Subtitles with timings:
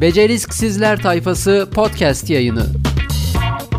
[0.00, 2.66] Becerisk Sizler Tayfası podcast yayını.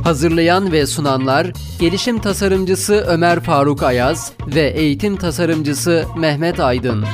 [0.04, 7.06] Hazırlayan ve sunanlar gelişim tasarımcısı Ömer Faruk Ayaz ve eğitim tasarımcısı Mehmet Aydın.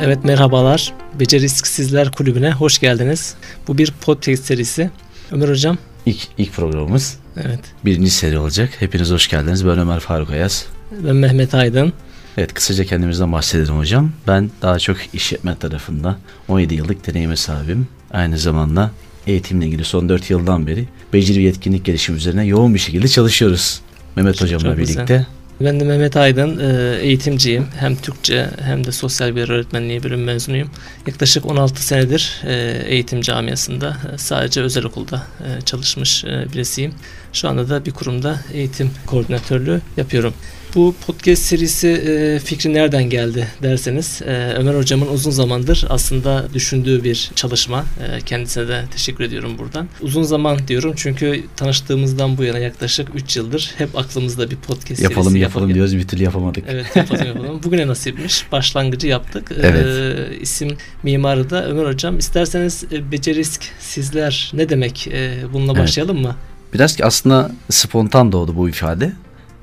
[0.00, 0.94] Evet merhabalar.
[1.20, 3.34] Becerisk Sizler Kulübü'ne hoş geldiniz.
[3.68, 4.90] Bu bir podcast serisi.
[5.32, 5.78] Ömer Hocam.
[6.06, 7.18] İlk, ilk programımız.
[7.36, 7.60] Evet.
[7.84, 8.70] Birinci seri olacak.
[8.78, 9.66] Hepiniz hoş geldiniz.
[9.66, 10.66] Ben Ömer Faruk Ayaz.
[11.04, 11.92] Ben Mehmet Aydın.
[12.38, 14.12] Evet kısaca kendimizden bahsedelim hocam.
[14.26, 17.88] Ben daha çok işletme tarafında 17 yıllık deneyime sahibim.
[18.10, 18.90] Aynı zamanda
[19.26, 23.80] eğitimle ilgili son 4 yıldan beri beceri ve yetkinlik gelişimi üzerine yoğun bir şekilde çalışıyoruz.
[24.16, 24.96] Mehmet Çok hocamla güzel.
[24.96, 25.26] birlikte.
[25.60, 27.66] Ben de Mehmet Aydın, e, eğitimciyim.
[27.78, 30.70] Hem Türkçe hem de sosyal bir öğretmenliği bölüm mezunuyum.
[31.06, 35.26] Yaklaşık 16 senedir e, eğitim camiasında e, sadece özel okulda
[35.64, 36.92] çalışmış birisiyim.
[37.32, 40.34] Şu anda da bir kurumda eğitim koordinatörlüğü yapıyorum.
[40.74, 47.04] Bu podcast serisi e, fikri nereden geldi derseniz e, Ömer hocamın uzun zamandır aslında düşündüğü
[47.04, 47.84] bir çalışma.
[48.00, 49.88] E, kendisine de teşekkür ediyorum buradan.
[50.00, 55.22] Uzun zaman diyorum çünkü tanıştığımızdan bu yana yaklaşık 3 yıldır hep aklımızda bir podcast Yapalım
[55.24, 55.74] serisi yapalım yapalım.
[55.74, 56.64] diyoruz bir türlü yapamadık.
[56.68, 57.62] Evet yapalım yapalım.
[57.64, 58.52] Bugüne nasipmiş.
[58.52, 59.52] Başlangıcı yaptık.
[59.60, 59.86] Evet.
[59.86, 62.18] Ee, isim mimarı da Ömer Hocam.
[62.18, 65.08] İsterseniz e, becerisk sizler ne demek?
[65.12, 65.82] Ee, bununla Evet.
[65.82, 66.36] başlayalım mı?
[66.74, 69.12] Biraz ki aslında spontan doğdu bu ifade.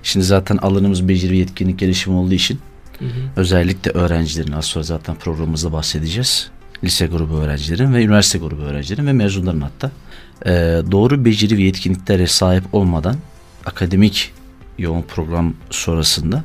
[0.03, 2.59] Şimdi zaten alanımız beceri ve yetkinlik gelişimi olduğu için
[2.99, 3.09] Hı hı.
[3.35, 6.49] özellikle öğrencilerin az sonra zaten programımızda bahsedeceğiz.
[6.83, 9.91] Lise grubu öğrencilerin ve üniversite grubu öğrencilerin ve mezunların hatta.
[10.45, 10.51] Ee,
[10.91, 13.15] doğru beceri ve yetkinliklere sahip olmadan
[13.65, 14.33] akademik
[14.77, 16.43] yoğun program sonrasında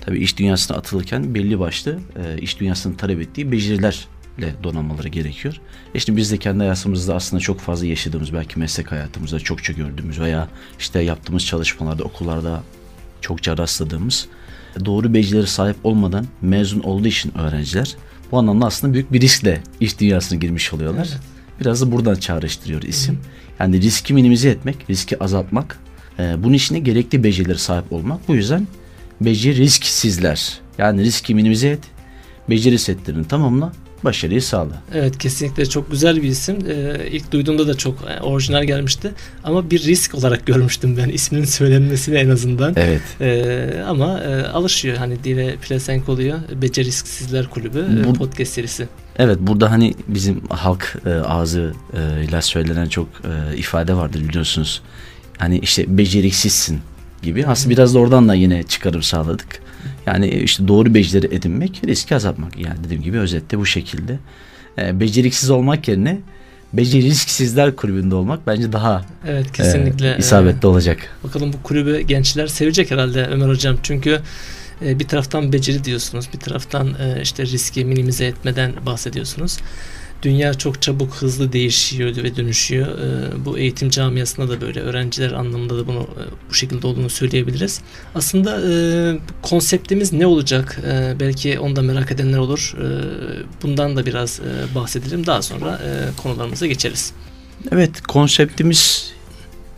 [0.00, 3.96] tabii iş dünyasına atılırken belli başlı e, iş dünyasının talep ettiği becerilerle
[4.62, 5.60] donanmaları gerekiyor.
[5.94, 10.20] E şimdi biz de kendi hayatımızda aslında çok fazla yaşadığımız belki meslek hayatımızda çokça gördüğümüz
[10.20, 12.62] veya işte yaptığımız çalışmalarda okullarda
[13.20, 14.28] çokça rastladığımız
[14.84, 17.96] doğru becerileri sahip olmadan mezun olduğu için öğrenciler
[18.32, 21.08] bu anlamda aslında büyük bir riskle iş dünyasına girmiş oluyorlar.
[21.10, 21.20] Evet.
[21.60, 23.18] Biraz da buradan çağrıştırıyor isim.
[23.60, 25.78] Yani riski minimize etmek, riski azaltmak,
[26.18, 28.28] e, bunun için de gerekli becerileri sahip olmak.
[28.28, 28.68] Bu yüzden
[29.20, 30.58] beceri risksizler.
[30.78, 31.80] Yani riski minimize et,
[32.50, 33.72] beceri setlerini tamamla,
[34.04, 34.82] başarıyı sağla.
[34.94, 36.58] Evet kesinlikle çok güzel bir isim.
[36.68, 39.12] Ee, ilk duyduğumda da çok e, orijinal gelmişti.
[39.44, 42.72] Ama bir risk olarak görmüştüm ben isminin söylenmesini en azından.
[42.76, 43.02] Evet.
[43.20, 46.38] Ee, ama e, alışıyor hani dile pelesenk oluyor.
[46.62, 48.88] Becerisk Sizler Kulübü e, Bu- podcast serisi.
[49.18, 53.08] Evet burada hani bizim halk e, ağzı e, ile söylenen çok
[53.52, 54.82] e, ifade vardır biliyorsunuz.
[55.38, 56.80] Hani işte beceriksizsin
[57.22, 57.46] gibi.
[57.46, 59.63] Aslında biraz da oradan da yine çıkarım sağladık.
[60.06, 62.58] Yani işte doğru becerileri edinmek, riski azaltmak.
[62.58, 64.18] Yani dediğim gibi özetle bu şekilde.
[64.78, 66.18] E, beceriksiz olmak yerine
[66.72, 70.16] beceriksizler kulübünde olmak bence daha Evet e, kesinlikle.
[70.18, 70.98] isabetli olacak.
[71.24, 73.76] Bakalım bu kulübü gençler sevecek herhalde Ömer Hocam.
[73.82, 74.20] Çünkü
[74.84, 79.58] e, bir taraftan beceri diyorsunuz, bir taraftan e, işte riski minimize etmeden bahsediyorsunuz.
[80.24, 82.98] Dünya çok çabuk, hızlı değişiyor ve dönüşüyor.
[82.98, 87.80] E, Bu eğitim camiasında da böyle öğrenciler anlamında da bunu e, bu şekilde olduğunu söyleyebiliriz.
[88.14, 88.72] Aslında e,
[89.42, 90.80] konseptimiz ne olacak?
[90.86, 92.74] E, Belki onu da merak edenler olur.
[93.62, 94.40] Bundan da biraz
[94.74, 95.26] bahsedelim.
[95.26, 95.80] Daha sonra
[96.22, 97.12] konularımıza geçeriz.
[97.72, 99.12] Evet konseptimiz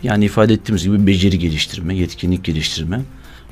[0.02, 3.00] yani ifade ettiğimiz gibi beceri geliştirme, yetkinlik geliştirme.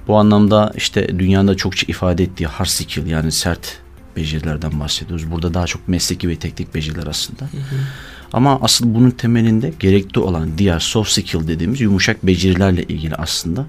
[0.09, 3.84] Bu anlamda işte dünyada çokça ifade ettiği hard skill yani sert
[4.17, 5.31] becerilerden bahsediyoruz.
[5.31, 7.49] Burada daha çok mesleki ve teknik beceriler aslında.
[8.33, 13.67] Ama asıl bunun temelinde gerekli olan diğer soft skill dediğimiz yumuşak becerilerle ilgili aslında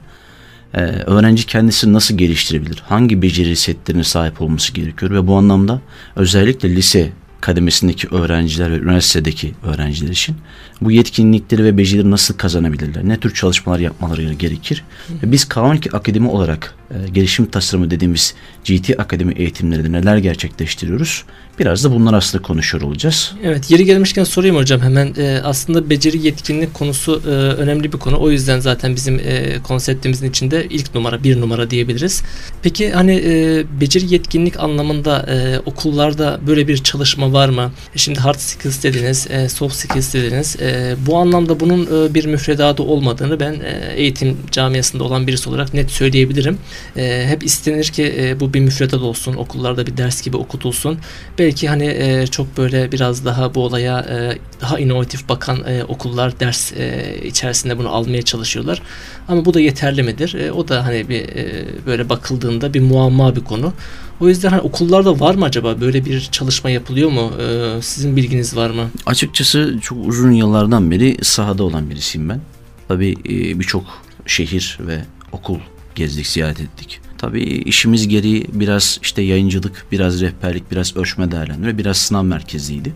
[0.73, 2.83] Ee, öğrenci kendisini nasıl geliştirebilir?
[2.87, 5.11] Hangi beceri setlerine sahip olması gerekiyor?
[5.11, 5.81] Ve bu anlamda
[6.15, 10.35] özellikle lise kademesindeki öğrenciler ve üniversitedeki öğrenciler için
[10.81, 13.07] bu yetkinlikleri ve becerileri nasıl kazanabilirler?
[13.07, 14.83] Ne tür çalışmalar yapmaları gerekir?
[15.23, 16.75] Ve biz K12 Akademi olarak
[17.05, 18.33] e, gelişim tasarımı dediğimiz
[18.65, 21.23] GT Akademi eğitimlerinde neler gerçekleştiriyoruz?
[21.59, 23.33] Biraz da bunlar aslında konuşuyor olacağız.
[23.43, 28.19] Evet yeri gelmişken sorayım hocam hemen Ee, aslında beceri yetkinlik konusu e, önemli bir konu
[28.19, 32.23] o yüzden zaten bizim e, konseptimizin içinde ilk numara bir numara diyebiliriz.
[32.63, 37.71] Peki hani e, beceri yetkinlik anlamında e, okullarda böyle bir çalışma var mı?
[37.95, 40.55] E, Şimdi hard skills dediniz, e, soft skills dediniz.
[40.61, 45.73] E, bu anlamda bunun e, bir müfredatı olmadığını ben e, eğitim camiasında olan birisi olarak
[45.73, 46.57] net söyleyebilirim.
[46.97, 50.97] E, hep istenir ki e, bu bir müfredat olsun, okullarda bir ders gibi okutulsun.
[51.39, 56.39] Belki hani e, çok böyle biraz daha bu olaya e, daha inovatif bakan e, okullar
[56.39, 58.81] ders e, içerisinde bunu almaya çalışıyorlar.
[59.27, 60.33] Ama bu da yeterli midir?
[60.33, 63.73] E, o da hani bir e, böyle bakıldığında bir muamma bir konu.
[64.19, 67.31] O yüzden hani okullarda var mı acaba böyle bir çalışma yapılıyor mu?
[67.41, 68.89] E, sizin bilginiz var mı?
[69.05, 72.41] Açıkçası çok uzun yıllardan beri sahada olan birisiyim ben.
[72.87, 73.83] Tabii e, birçok
[74.25, 75.59] şehir ve okul
[75.95, 76.99] gezdik, ziyaret ettik.
[77.17, 82.93] Tabii işimiz gereği biraz işte yayıncılık, biraz rehberlik, biraz ölçme değerlendirme, biraz sınav merkeziydi.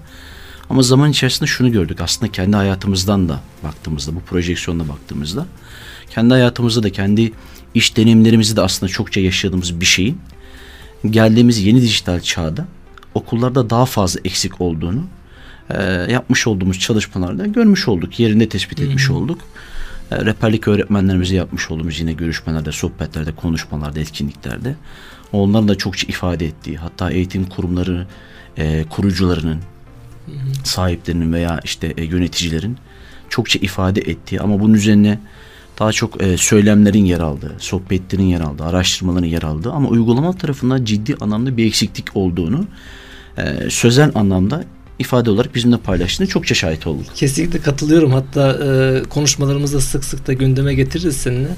[0.69, 2.01] Ama zaman içerisinde şunu gördük.
[2.01, 5.45] Aslında kendi hayatımızdan da baktığımızda, bu projeksiyonla baktığımızda
[6.09, 7.31] kendi hayatımızda da kendi
[7.73, 10.19] iş deneyimlerimizi de aslında çokça yaşadığımız bir şeyin
[11.09, 12.67] geldiğimiz yeni dijital çağda
[13.13, 15.03] okullarda daha fazla eksik olduğunu
[15.69, 18.19] e, yapmış olduğumuz çalışmalarda görmüş olduk.
[18.19, 19.15] Yerinde tespit etmiş hmm.
[19.15, 19.41] olduk.
[20.11, 24.75] E, rehberlik öğretmenlerimize yapmış olduğumuz yine görüşmelerde, sohbetlerde, konuşmalarda, etkinliklerde
[25.31, 28.07] onların da çokça ifade ettiği hatta eğitim kurumları
[28.57, 29.59] e, kurucularının
[30.63, 32.77] sahiplerinin veya işte e, yöneticilerin
[33.29, 35.19] çokça ifade ettiği ama bunun üzerine
[35.79, 40.85] daha çok e, söylemlerin yer aldığı, sohbetlerin yer aldığı, araştırmaların yer aldığı ama uygulama tarafından
[40.85, 42.65] ciddi anlamda bir eksiklik olduğunu
[43.37, 44.63] e, sözel anlamda
[44.99, 47.05] ifade olarak bizimle paylaştığını çokça şahit olduk.
[47.15, 48.11] Kesinlikle katılıyorum.
[48.11, 51.49] Hatta e, konuşmalarımızda sık sık da gündeme getiririz seninle.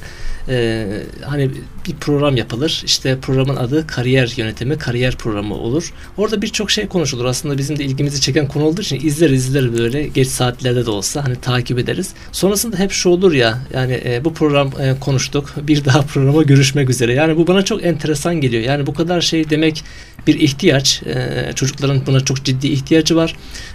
[0.50, 0.88] E,
[1.26, 1.52] hani
[1.88, 2.84] bir program yapılır.
[2.86, 5.94] İşte programın adı kariyer yönetimi, kariyer programı olur.
[6.18, 7.26] Orada birçok şey konuşulur.
[7.26, 11.24] Aslında bizim de ilgimizi çeken konu olduğu için izler izler böyle geç saatlerde de olsa
[11.24, 12.10] hani takip ederiz.
[12.32, 15.54] Sonrasında hep şu olur ya yani e, bu program e, konuştuk.
[15.68, 17.14] Bir daha programa görüşmek üzere.
[17.14, 18.64] Yani bu bana çok enteresan geliyor.
[18.64, 19.84] Yani bu kadar şey demek
[20.28, 21.04] bir ihtiyaç.
[21.04, 23.31] E, çocukların buna çok ciddi ihtiyacı var.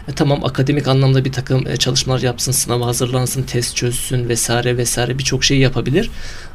[0.08, 5.18] E, tamam akademik anlamda bir takım e, çalışmalar yapsın, sınava hazırlansın, test çözsün vesaire vesaire
[5.18, 6.10] birçok şey yapabilir.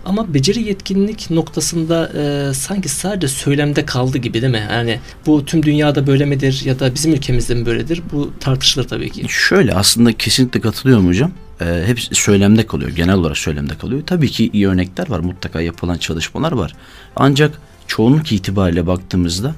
[0.06, 4.68] Ama beceri yetkinlik noktasında e, sanki sadece söylemde kaldı gibi değil mi?
[4.72, 8.02] Yani bu tüm dünyada böyle midir ya da bizim ülkemizde mi böyledir?
[8.12, 9.26] Bu tartışılır tabii ki.
[9.28, 11.32] Şöyle aslında kesinlikle katılıyorum hocam.
[11.62, 12.90] Ee, hep söylemde kalıyor.
[12.90, 14.02] Genel olarak söylemde kalıyor.
[14.06, 15.20] Tabii ki iyi örnekler var.
[15.20, 16.74] Mutlaka yapılan çalışmalar var.
[17.16, 19.56] Ancak çoğunluk itibariyle baktığımızda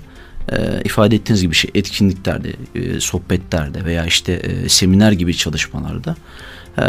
[0.51, 6.16] e, ifade ettiğiniz gibi şey etkinliklerde, e, sohbetlerde veya işte e, seminer gibi çalışmalarda
[6.78, 6.86] e,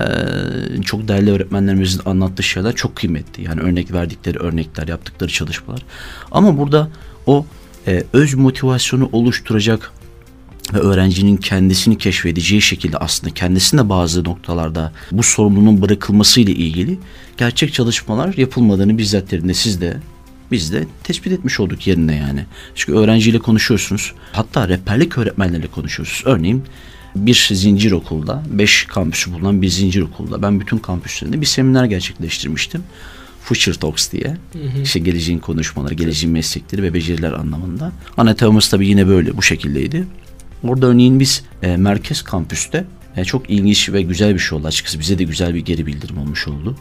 [0.82, 3.44] çok değerli öğretmenlerimizin anlattığı şeyler çok kıymetli.
[3.44, 5.82] Yani örnek verdikleri örnekler, yaptıkları çalışmalar.
[6.30, 6.88] Ama burada
[7.26, 7.46] o
[7.86, 9.92] e, öz motivasyonu oluşturacak
[10.74, 16.98] ve öğrencinin kendisini keşfedeceği şekilde aslında kendisinde bazı noktalarda bu sorumluluğun bırakılması ile ilgili
[17.36, 19.96] gerçek çalışmalar yapılmadığını bizzat yerinde siz de
[20.50, 22.46] biz de tespit etmiş olduk yerine yani.
[22.74, 24.12] Çünkü öğrenciyle konuşuyorsunuz.
[24.32, 26.36] Hatta rehberlik öğretmenleriyle konuşuyorsunuz.
[26.36, 26.64] Örneğin
[27.16, 32.82] bir zincir okulda, beş kampüsü bulunan bir zincir okulda ben bütün kampüslerinde bir seminer gerçekleştirmiştim.
[33.42, 34.36] Future Talks diye.
[34.52, 34.82] Hı hı.
[34.82, 37.92] İşte geleceğin konuşmaları, geleceğin meslekleri ve beceriler anlamında.
[38.16, 40.04] Ana temamız tabii yine böyle bu şekildeydi.
[40.62, 42.84] Orada örneğin biz e, merkez kampüste
[43.16, 45.00] e, çok ilginç ve güzel bir şey oldu açıkçası.
[45.00, 46.76] Bize de güzel bir geri bildirim olmuş oldu.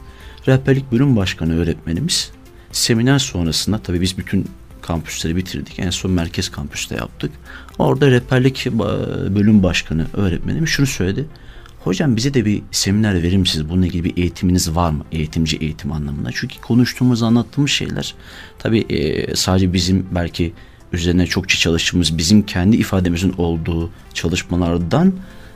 [0.48, 2.32] Rehberlik bölüm başkanı öğretmenimiz
[2.74, 4.48] Seminer sonrasında tabii biz bütün
[4.82, 5.80] kampüsleri bitirdik.
[5.80, 7.32] En son merkez kampüste yaptık.
[7.80, 8.66] Orada rehberlik
[9.36, 11.26] bölüm başkanı öğretmenim şunu söyledi.
[11.84, 13.70] Hocam bize de bir seminer verir misiniz?
[13.70, 15.06] Bununla ilgili bir eğitiminiz var mı?
[15.12, 16.30] Eğitimci eğitim anlamında.
[16.34, 18.16] Çünkü konuştuğumuz, anlattığımız şeyler
[18.60, 20.54] tabii e, sadece bizim belki
[20.94, 25.14] üzerine çokça çalıştığımız, bizim kendi ifademizin olduğu çalışmalardan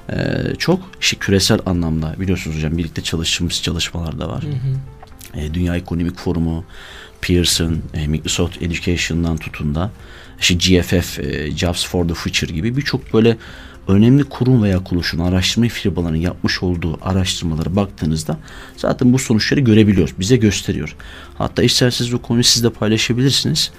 [0.10, 0.16] e,
[0.58, 4.44] çok işte küresel anlamda biliyorsunuz hocam birlikte çalıştığımız çalışmalar da var.
[4.44, 5.42] Hı hı.
[5.42, 6.66] E, Dünya Ekonomik Forumu,
[7.22, 9.92] Pearson, e, Microsoft Education'dan tutun da
[10.40, 13.38] işte GFF, e, Jobs for the Future gibi birçok böyle
[13.88, 18.38] önemli kurum veya kuruluşun araştırma firmalarının yapmış olduğu araştırmalara baktığınızda
[18.78, 20.20] zaten bu sonuçları görebiliyoruz.
[20.20, 20.96] Bize gösteriyor.
[21.38, 23.72] Hatta isterseniz bu konuyu siz de paylaşabilirsiniz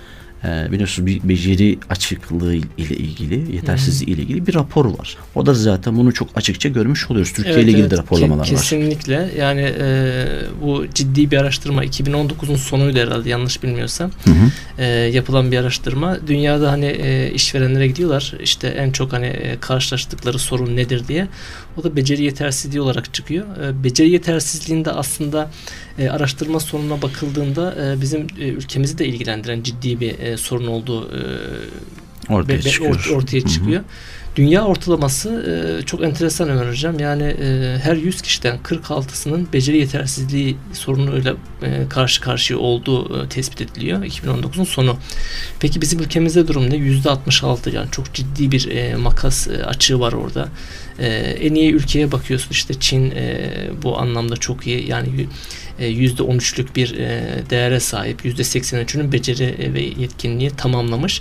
[0.45, 5.17] e, biliyorsunuz bir beceri açıklığı ile ilgili, yetersizliği ile ilgili bir rapor var.
[5.35, 7.33] O da zaten bunu çok açıkça görmüş oluyoruz.
[7.33, 9.17] Türkiye evet, ile ilgili evet, de raporlamalar ke- kesinlikle.
[9.17, 9.25] var.
[9.25, 9.41] Kesinlikle.
[9.41, 10.27] Yani e,
[10.63, 14.11] bu ciddi bir araştırma 2019'un sonuydu herhalde yanlış bilmiyorsam.
[14.25, 14.83] Hı hı.
[14.83, 16.19] E, yapılan bir araştırma.
[16.27, 18.35] Dünyada hani e, işverenlere gidiyorlar.
[18.43, 21.29] İşte en çok hani e, karşılaştıkları sorun nedir diye.
[21.79, 23.47] O da beceri yetersizliği olarak çıkıyor.
[23.57, 25.51] E, beceri yetersizliğinde aslında
[25.99, 31.11] e, araştırma sonuna bakıldığında e, bizim e, ülkemizi de ilgilendiren ciddi bir sorun olduğu
[32.31, 33.07] ortaya be, çıkıyor.
[33.11, 33.81] Or, ortaya çıkıyor.
[33.81, 34.19] Hı hı.
[34.39, 36.99] Dünya ortalaması e, çok enteresan Ömer Hocam.
[36.99, 43.61] Yani e, her 100 kişiden 46'sının beceri yetersizliği sorunuyla e, karşı karşıya olduğu e, tespit
[43.61, 44.97] ediliyor 2019'un sonu.
[45.61, 46.75] Peki bizim ülkemizde durum ne?
[46.75, 50.49] %66 yani çok ciddi bir e, makas e, açığı var orada.
[50.99, 51.07] E,
[51.41, 53.51] en iyi ülkeye bakıyorsun işte Çin e,
[53.83, 54.89] bu anlamda çok iyi.
[54.89, 55.09] Yani
[55.81, 58.25] %13'lük e, bir e, değere sahip.
[58.25, 61.21] %83'ünün beceri e, ve yetkinliği tamamlamış.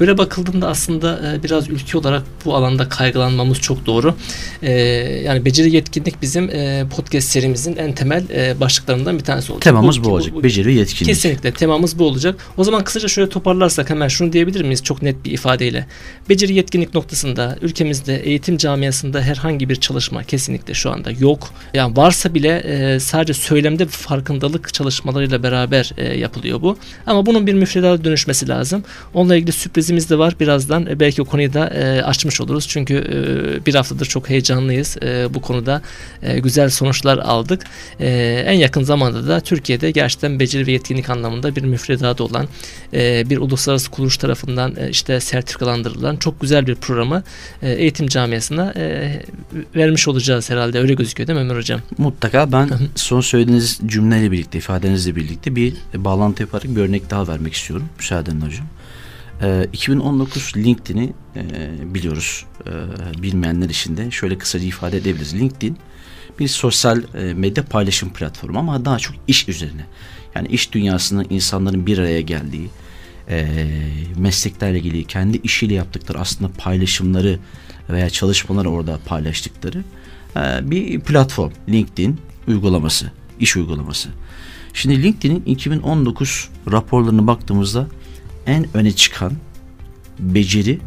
[0.00, 4.14] Böyle bakıldığında aslında biraz ülke olarak bu alanda kaygılanmamız çok doğru.
[5.24, 6.50] Yani beceri yetkinlik bizim
[6.88, 8.24] podcast serimizin en temel
[8.60, 9.64] başlıklarından bir tanesi olacak.
[9.64, 10.34] Temamız bu, bu olacak.
[10.34, 11.14] Bu, beceri yetkinlik.
[11.14, 12.46] Kesinlikle temamız bu olacak.
[12.56, 15.86] O zaman kısaca şöyle toparlarsak hemen şunu diyebilir miyiz çok net bir ifadeyle?
[16.28, 21.50] Beceri yetkinlik noktasında ülkemizde eğitim camiasında herhangi bir çalışma kesinlikle şu anda yok.
[21.74, 26.78] Yani varsa bile sadece söylemde farkındalık çalışmalarıyla beraber e, yapılıyor bu.
[27.06, 28.84] Ama bunun bir müfredata dönüşmesi lazım.
[29.14, 30.34] Onunla ilgili sürprizimiz de var.
[30.40, 32.68] Birazdan e, belki o konuyu da e, açmış oluruz.
[32.68, 34.96] Çünkü e, bir haftadır çok heyecanlıyız.
[35.02, 35.82] E, bu konuda
[36.22, 37.64] e, güzel sonuçlar aldık.
[38.00, 38.08] E,
[38.46, 42.46] en yakın zamanda da Türkiye'de gerçekten beceri ve yetkinlik anlamında bir müfredatı olan
[42.94, 47.22] e, bir uluslararası kuruluş tarafından e, işte sertifikalandırılan çok güzel bir programı
[47.62, 49.22] e, eğitim camiasına e,
[49.76, 50.80] vermiş olacağız herhalde.
[50.80, 51.80] Öyle gözüküyor değil mi Ömer Hocam?
[51.98, 57.54] Mutlaka ben son söylediğiniz cümleyle birlikte, ifadenizle birlikte bir bağlantı yaparak bir örnek daha vermek
[57.54, 57.88] istiyorum.
[57.98, 58.66] Müsaadenle hocam.
[59.42, 62.44] Ee, 2019 LinkedIn'i e, biliyoruz.
[62.66, 65.34] E, bilmeyenler için de şöyle kısaca ifade edebiliriz.
[65.34, 65.76] LinkedIn
[66.38, 69.86] bir sosyal e, medya paylaşım platformu ama daha çok iş üzerine.
[70.34, 72.70] Yani iş dünyasında insanların bir araya geldiği,
[73.28, 73.46] e,
[74.16, 77.38] mesleklerle ilgili kendi işiyle yaptıkları aslında paylaşımları
[77.90, 79.84] veya çalışmaları orada paylaştıkları
[80.36, 81.52] e, bir platform.
[81.68, 84.08] LinkedIn uygulaması, iş uygulaması.
[84.74, 87.86] Şimdi LinkedIn'in 2019 raporlarına baktığımızda
[88.46, 89.32] en öne çıkan
[90.18, 90.80] beceri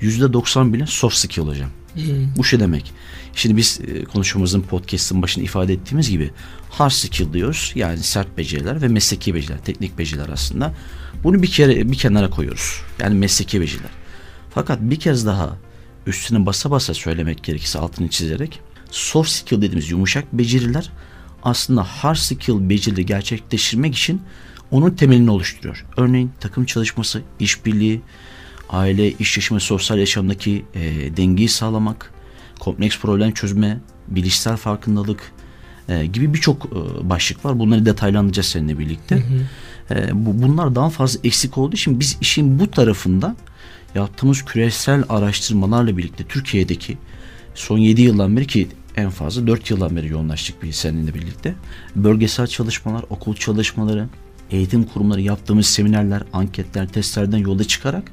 [0.00, 1.70] %90 bile soft skill hocam.
[1.94, 2.02] Hmm.
[2.36, 2.92] Bu şey demek.
[3.34, 6.30] Şimdi biz e, konuşmamızın podcast'ın başında ifade ettiğimiz gibi
[6.70, 7.72] hard skill diyoruz.
[7.74, 10.74] Yani sert beceriler ve mesleki beceriler, teknik beceriler aslında.
[11.24, 12.80] Bunu bir kere bir kenara koyuyoruz.
[13.00, 13.90] Yani mesleki beceriler.
[14.50, 15.56] Fakat bir kez daha
[16.06, 18.60] üstüne basa basa söylemek gerekirse altını çizerek
[18.90, 20.90] soft skill dediğimiz yumuşak beceriler
[21.42, 24.22] aslında hard skill becerileri gerçekleştirmek için
[24.70, 25.86] onun temelini oluşturuyor.
[25.96, 28.00] Örneğin takım çalışması, işbirliği,
[28.70, 30.80] aile, iş yaşamı, sosyal yaşamdaki e,
[31.16, 32.12] dengeyi sağlamak,
[32.60, 35.32] kompleks problem çözme, bilişsel farkındalık
[35.88, 37.58] e, gibi birçok e, başlık var.
[37.58, 39.16] Bunları detaylandıracağız seninle birlikte.
[39.16, 39.94] Hı hı.
[39.94, 43.36] E, bu, bunlar daha fazla eksik olduğu için biz işin bu tarafında
[43.94, 46.98] yaptığımız küresel araştırmalarla birlikte Türkiye'deki
[47.54, 51.54] son 7 yıldan beri ki en fazla 4 yıldan beri yoğunlaştık bir seninle birlikte.
[51.96, 54.08] Bölgesel çalışmalar, okul çalışmaları,
[54.50, 58.12] eğitim kurumları yaptığımız seminerler, anketler, testlerden yola çıkarak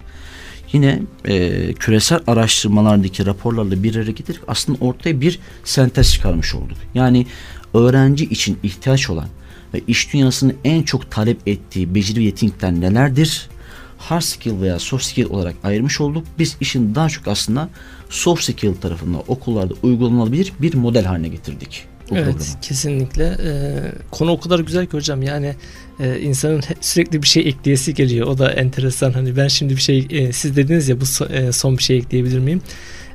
[0.73, 6.77] yine e, küresel araştırmalardaki raporlarla bir araya getirip aslında ortaya bir sentez çıkarmış olduk.
[6.93, 7.25] Yani
[7.73, 9.27] öğrenci için ihtiyaç olan
[9.73, 13.49] ve iş dünyasının en çok talep ettiği beceri ve yetenekler nelerdir?
[13.99, 16.27] Hard skill veya soft skill olarak ayırmış olduk.
[16.39, 17.69] Biz işin daha çok aslında
[18.09, 21.85] soft skill tarafında okullarda uygulanabilir bir model haline getirdik.
[22.17, 22.61] Evet programı.
[22.61, 23.37] kesinlikle.
[23.43, 23.79] Ee,
[24.11, 25.55] konu o kadar güzel ki hocam yani
[25.99, 28.27] e, insanın sürekli bir şey ekleyesi geliyor.
[28.27, 29.11] O da enteresan.
[29.11, 31.97] Hani ben şimdi bir şey e, siz dediniz ya bu so, e, son bir şey
[31.97, 32.61] ekleyebilir miyim?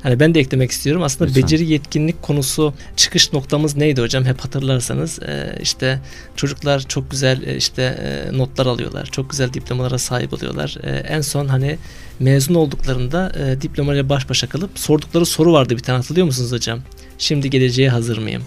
[0.03, 1.03] Hani ben de eklemek istiyorum.
[1.03, 1.43] Aslında Lütfen.
[1.43, 4.25] beceri yetkinlik konusu çıkış noktamız neydi hocam?
[4.25, 6.01] Hep hatırlarsanız e, işte
[6.37, 9.07] çocuklar çok güzel e, işte e, notlar alıyorlar.
[9.07, 10.77] Çok güzel diplomalara sahip oluyorlar.
[10.83, 11.79] E, en son hani
[12.21, 16.81] mezun olduklarında e, diplomayla baş başa kalıp sordukları soru vardı bir tane hatırlıyor musunuz hocam?
[17.19, 18.43] Şimdi geleceğe hazır mıyım?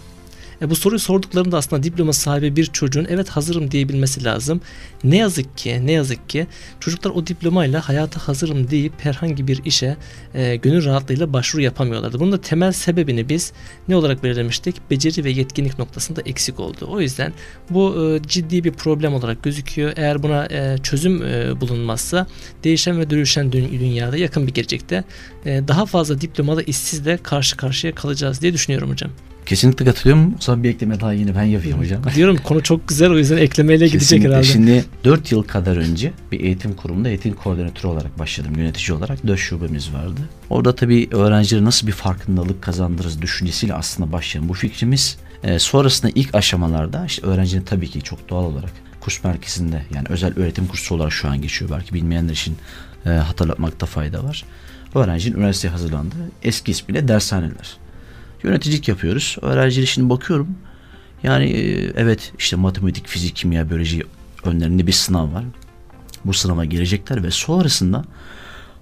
[0.62, 4.62] E, bu soruyu sorduklarında aslında diploma sahibi bir çocuğun evet hazırım diyebilmesi lazım.
[5.04, 6.48] Ne yazık ki ne yazık ki
[6.80, 9.98] çocuklar o diplomayla hayata hazırım deyip herhangi bir işe
[10.34, 12.20] e, gönül rahatlığıyla başvuru yapamıyorlardı.
[12.20, 13.54] Bunun da temel sebebini biz
[13.88, 14.76] ne olarak belirlemiştik?
[14.92, 16.88] Beceri ve yetkinlik noktasında eksik oldu.
[16.90, 17.34] O yüzden
[17.70, 19.94] bu e, ciddi bir problem olarak gözüküyor.
[19.96, 22.28] Eğer buna e, çözüm e, bulunmazsa
[22.64, 25.04] değişen ve dönüşen dünyada yakın bir gelecekte
[25.46, 29.12] e, daha fazla diplomalı işsizle karşı karşıya kalacağız diye düşünüyorum hocam.
[29.48, 30.36] Kesinlikle katılıyorum.
[30.40, 32.02] Son bir ekleme daha yine ben yapayım hocam.
[32.16, 34.44] Diyorum konu çok güzel o yüzden eklemeyle gidecek herhalde.
[34.44, 38.54] Şimdi 4 yıl kadar önce bir eğitim kurumunda eğitim koordinatörü olarak başladım.
[38.58, 40.22] Yönetici olarak 4 şubemiz vardı.
[40.50, 45.18] Orada tabii öğrencilere nasıl bir farkındalık kazandırırız düşüncesiyle aslında başlayan bu fikrimiz.
[45.44, 50.34] E, sonrasında ilk aşamalarda işte öğrencinin tabii ki çok doğal olarak kurs merkezinde yani özel
[50.36, 51.72] öğretim kursu olarak şu an geçiyor.
[51.72, 52.58] Belki bilmeyenler için
[53.06, 54.46] e, hatırlatmakta fayda var.
[54.96, 57.78] Öğrencinin üniversiteye hazırlandığı eski ismiyle dershaneler
[58.48, 59.38] yöneticilik yapıyoruz.
[59.42, 60.48] Öğrenciler şimdi bakıyorum.
[61.24, 64.04] Yani e, evet işte matematik, fizik, kimya, biyoloji
[64.44, 65.44] önlerinde bir sınav var.
[66.26, 68.06] Bu sınava girecekler ve sonrasında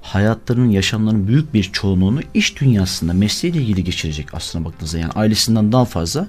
[0.01, 4.97] hayatlarının, yaşamlarının büyük bir çoğunluğunu iş dünyasında mesleğiyle ilgili geçirecek aslına baktığınızda.
[4.99, 6.27] Yani ailesinden daha fazla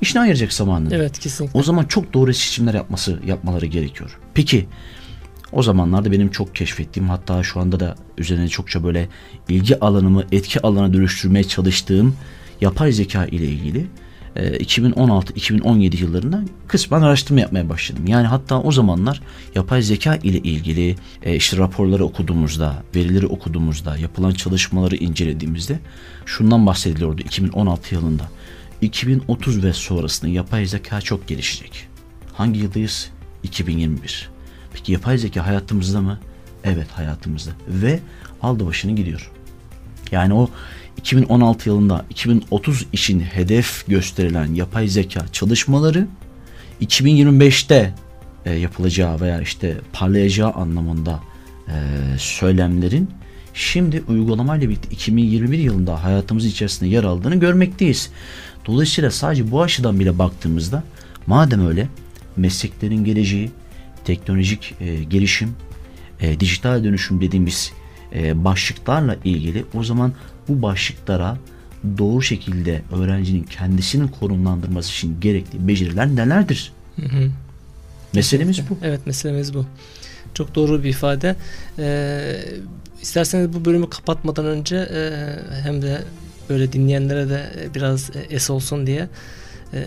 [0.00, 0.94] işine ayıracak zamanını.
[0.94, 1.58] Evet kesinlikle.
[1.58, 4.18] O zaman çok doğru seçimler yapması yapmaları gerekiyor.
[4.34, 4.66] Peki
[5.52, 9.08] o zamanlarda benim çok keşfettiğim hatta şu anda da üzerine çokça böyle
[9.48, 12.16] ilgi alanımı etki alanına dönüştürmeye çalıştığım
[12.60, 13.86] yapay zeka ile ilgili
[14.36, 18.06] 2016-2017 e, yıllarında kısmen araştırma yapmaya başladım.
[18.06, 19.22] Yani hatta o zamanlar
[19.54, 25.78] yapay zeka ile ilgili e, işte raporları okuduğumuzda, verileri okuduğumuzda, yapılan çalışmaları incelediğimizde
[26.26, 28.28] şundan bahsediliyordu 2016 yılında.
[28.80, 31.88] 2030 ve sonrasında yapay zeka çok gelişecek.
[32.32, 33.10] Hangi yıldayız?
[33.42, 34.30] 2021.
[34.72, 36.18] Peki yapay zeka hayatımızda mı?
[36.64, 37.50] Evet hayatımızda.
[37.68, 38.00] Ve
[38.42, 39.30] aldı başını gidiyor.
[40.10, 40.50] Yani o
[40.96, 46.06] 2016 yılında 2030 için hedef gösterilen yapay zeka çalışmaları
[46.82, 47.94] 2025'te
[48.44, 51.20] e, yapılacağı veya işte parlayacağı anlamında
[51.68, 51.74] e,
[52.18, 53.10] söylemlerin
[53.54, 58.10] şimdi uygulamayla birlikte 2021 yılında hayatımız içerisinde yer aldığını görmekteyiz.
[58.66, 60.82] Dolayısıyla sadece bu açıdan bile baktığımızda
[61.26, 61.88] madem öyle
[62.36, 63.50] mesleklerin geleceği,
[64.04, 65.56] teknolojik e, gelişim,
[66.20, 67.72] e, dijital dönüşüm dediğimiz
[68.14, 70.12] e, başlıklarla ilgili o zaman
[70.48, 71.38] bu başlıklara
[71.98, 76.72] doğru şekilde öğrencinin kendisini konumlandırması için gerekli beceriler nelerdir?
[76.96, 77.30] Hı hı.
[78.12, 78.78] Meselemiz bu.
[78.82, 79.66] Evet meselemiz bu.
[80.34, 81.36] Çok doğru bir ifade.
[81.78, 82.36] Ee,
[83.02, 85.10] isterseniz bu bölümü kapatmadan önce e,
[85.62, 86.02] hem de
[86.50, 89.08] böyle dinleyenlere de biraz es olsun diye
[89.74, 89.84] e,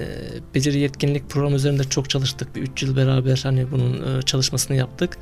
[0.56, 2.56] beceri yetkinlik programı üzerinde çok çalıştık.
[2.56, 5.18] Bir 3 yıl beraber hani bunun e, çalışmasını yaptık.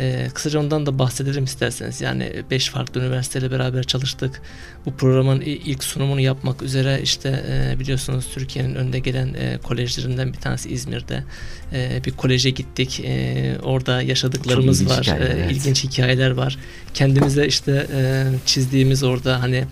[0.00, 2.00] E, kısaca ondan da bahsedelim isterseniz.
[2.00, 4.42] Yani 5 farklı üniversiteyle beraber çalıştık.
[4.86, 10.38] Bu programın ilk sunumunu yapmak üzere işte e, biliyorsunuz Türkiye'nin önde gelen e, kolejlerinden bir
[10.38, 11.24] tanesi İzmir'de.
[11.72, 13.00] E, bir koleje gittik.
[13.04, 15.02] E, orada yaşadıklarımız var.
[15.02, 15.52] Hikaye, e, evet.
[15.52, 16.58] İlginç hikayeler var.
[16.94, 19.64] Kendimize işte e, çizdiğimiz orada hani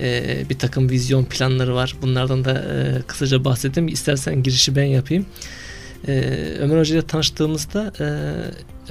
[0.00, 1.94] e, bir takım vizyon planları var.
[2.02, 3.88] Bunlardan da e, kısaca bahsedeyim.
[3.88, 5.26] İstersen girişi ben yapayım.
[6.08, 6.12] E,
[6.60, 8.06] Ömer Hoca ile tanıştığımızda e,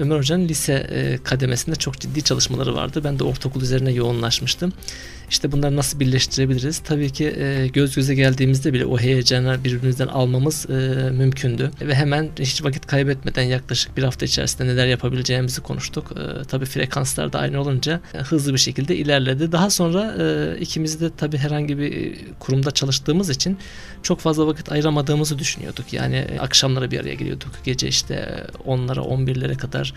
[0.02, 3.02] Ömer Hoca'nın lise e, kademesinde çok ciddi çalışmaları vardı.
[3.04, 4.74] Ben de ortaokul üzerine yoğunlaşmıştım.
[5.30, 6.80] İşte bunları nasıl birleştirebiliriz?
[6.80, 10.74] Tabii ki e, göz göze geldiğimizde bile o heyecanı birbirimizden almamız e,
[11.12, 11.72] mümkündü.
[11.82, 16.12] Ve hemen hiç vakit kaybetmeden yaklaşık bir hafta içerisinde neler yapabileceğimizi konuştuk.
[16.12, 19.52] E, tabii frekanslar da aynı olunca e, hızlı bir şekilde ilerledi.
[19.52, 23.58] Daha sonra e, ikimiz de tabii herhangi bir kurumda çalıştığımız için
[24.04, 25.94] çok fazla vakit ayıramadığımızı düşünüyorduk.
[25.94, 27.52] Yani e, akşamlara bir araya geliyorduk.
[27.64, 29.94] Gece işte 10'lara 11'lere kadar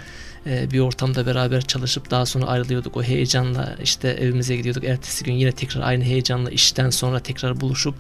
[0.47, 2.97] e, bir ortamda beraber çalışıp daha sonra ayrılıyorduk.
[2.97, 4.85] O heyecanla işte evimize gidiyorduk.
[4.85, 7.95] Ertesi gün yine tekrar aynı heyecanla işten sonra tekrar buluşup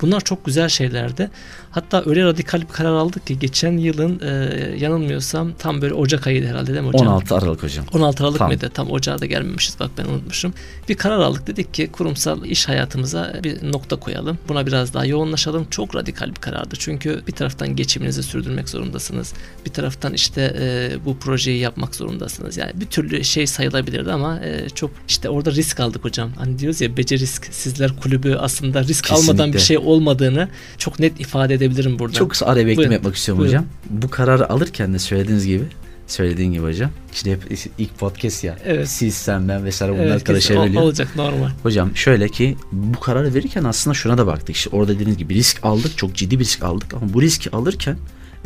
[0.00, 1.30] bunlar çok güzel şeylerdi.
[1.70, 4.30] Hatta öyle radikal bir karar aldık ki geçen yılın e,
[4.78, 7.08] yanılmıyorsam tam böyle Ocak ayıydı herhalde değil mi hocam?
[7.08, 7.84] 16 Aralık hocam.
[7.92, 8.48] 16 Aralık tam.
[8.48, 8.70] mıydı?
[8.74, 10.54] Tam Ocağa da gelmemişiz bak ben unutmuşum.
[10.88, 14.38] Bir karar aldık dedik ki kurumsal iş hayatımıza bir nokta koyalım.
[14.48, 15.66] Buna biraz daha yoğunlaşalım.
[15.70, 16.76] Çok radikal bir karardı.
[16.78, 19.34] Çünkü bir taraftan geçiminizi sürdürmek zorundasınız.
[19.66, 22.56] Bir taraftan işte e, bu projeyi yapmak zorundasınız.
[22.56, 26.30] Yani bir türlü şey sayılabilirdi ama e, çok işte orada risk aldık hocam.
[26.36, 29.32] Hani diyoruz ya beceri sizler kulübü aslında risk Kesinlikle.
[29.32, 32.14] almadan bir şey olmadığını çok net ifade edebilirim burada.
[32.14, 33.58] Çok kısa araya bir ekleme yapmak istiyorum Buyurun.
[33.58, 33.66] hocam.
[33.90, 35.64] Bu kararı alırken de söylediğiniz gibi
[36.06, 36.90] söylediğin gibi hocam.
[37.12, 37.40] İşte hep
[37.78, 38.56] ilk podcast ya.
[38.64, 38.88] Evet.
[38.88, 40.82] Siz, sen, ben vesaire bunlar evet, karışabiliyor.
[40.82, 41.50] Olacak normal.
[41.62, 44.56] Hocam şöyle ki bu kararı verirken aslında şuna da baktık.
[44.56, 45.98] İşte orada dediğiniz gibi risk aldık.
[45.98, 46.94] Çok ciddi bir risk aldık.
[46.94, 47.96] Ama bu riski alırken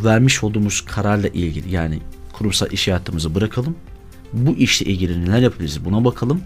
[0.04, 1.98] vermiş olduğumuz kararla ilgili yani
[2.32, 3.76] kurumsal iş hayatımızı bırakalım.
[4.32, 6.40] Bu işle ilgili neler yapabiliriz buna bakalım.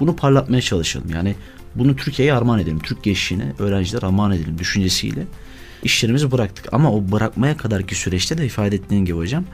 [0.00, 1.10] Bunu parlatmaya çalışalım.
[1.10, 1.34] Yani
[1.74, 2.78] bunu Türkiye'ye armağan edelim.
[2.78, 5.26] Türk gençliğine öğrenciler armağan edelim düşüncesiyle
[5.82, 6.72] işlerimizi bıraktık.
[6.72, 9.44] Ama o bırakmaya kadarki süreçte de ifade ettiğin gibi hocam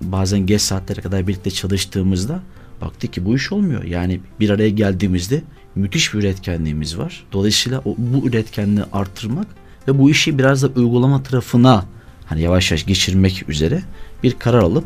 [0.00, 2.42] bazen geç saatlere kadar birlikte çalıştığımızda
[2.80, 3.84] baktık ki bu iş olmuyor.
[3.84, 5.42] Yani bir araya geldiğimizde
[5.74, 7.24] müthiş bir üretkenliğimiz var.
[7.32, 9.46] Dolayısıyla o, bu üretkenliği arttırmak
[9.88, 11.84] ve bu işi biraz da uygulama tarafına
[12.26, 13.82] hani yavaş yavaş geçirmek üzere
[14.22, 14.84] bir karar alıp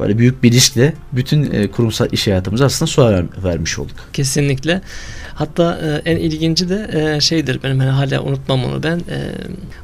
[0.00, 3.96] böyle büyük bir riskle bütün e, kurumsal iş hayatımızı aslında suya ver, vermiş olduk.
[4.12, 4.80] Kesinlikle.
[5.34, 8.96] Hatta e, en ilginci de e, şeydir benim hani hala unutmam onu ben.
[8.96, 9.18] E,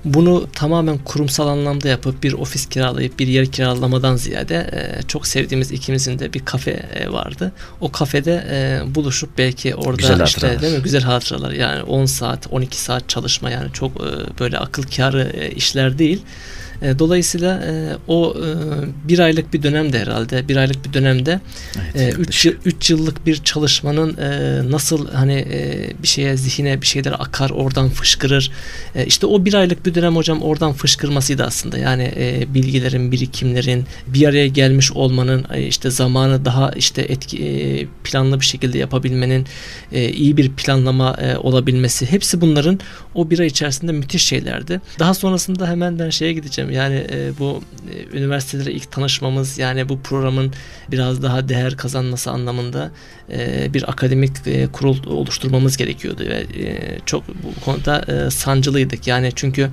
[0.04, 5.72] bunu tamamen kurumsal anlamda yapıp bir ofis kiralayıp bir yer kiralamadan ziyade e, çok sevdiğimiz
[5.72, 7.52] ikimizin de bir kafe e, vardı.
[7.80, 10.62] O kafede e, buluşup belki orada güzel işte hatıralar.
[10.62, 14.82] değil mi güzel hatıralar yani 10 saat 12 saat çalışma yani çok e, böyle akıl
[14.82, 16.22] kârı e, işler değil.
[16.82, 18.48] E, dolayısıyla e, o e,
[19.08, 21.40] bir aylık bir dönemde herhalde bir aylık bir dönemde
[21.74, 24.16] 3 evet, üç, yıl, üç yıllık bir çalışmanın
[24.72, 25.46] nasıl hani
[26.02, 28.50] bir şeye zihine bir şeyler akar oradan fışkırır.
[29.06, 31.78] işte o bir aylık bir dönem hocam oradan fışkırmasıydı aslında.
[31.78, 32.12] Yani
[32.54, 39.46] bilgilerin, birikimlerin bir araya gelmiş olmanın işte zamanı daha işte etki planlı bir şekilde yapabilmenin
[39.92, 42.80] iyi bir planlama olabilmesi hepsi bunların
[43.14, 44.80] o bir ay içerisinde müthiş şeylerdi.
[44.98, 50.00] Daha sonrasında hemen ben şeye gideceğim yani e, bu e, üniversitelere ilk tanışmamız yani bu
[50.00, 50.52] programın
[50.90, 52.90] biraz daha değer kazanması anlamında
[53.30, 59.06] e, bir akademik e, kurul oluşturmamız gerekiyordu ve e, çok bu konuda e, sancılıydık.
[59.06, 59.70] Yani çünkü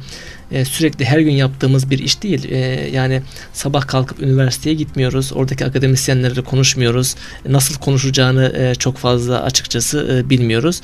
[0.52, 2.52] e, sürekli her gün yaptığımız bir iş değil.
[2.52, 2.58] E,
[2.92, 3.22] yani
[3.54, 5.32] sabah kalkıp üniversiteye gitmiyoruz.
[5.34, 7.16] Oradaki akademisyenlerle konuşmuyoruz.
[7.46, 10.82] Nasıl konuşacağını e, çok fazla açıkçası e, bilmiyoruz.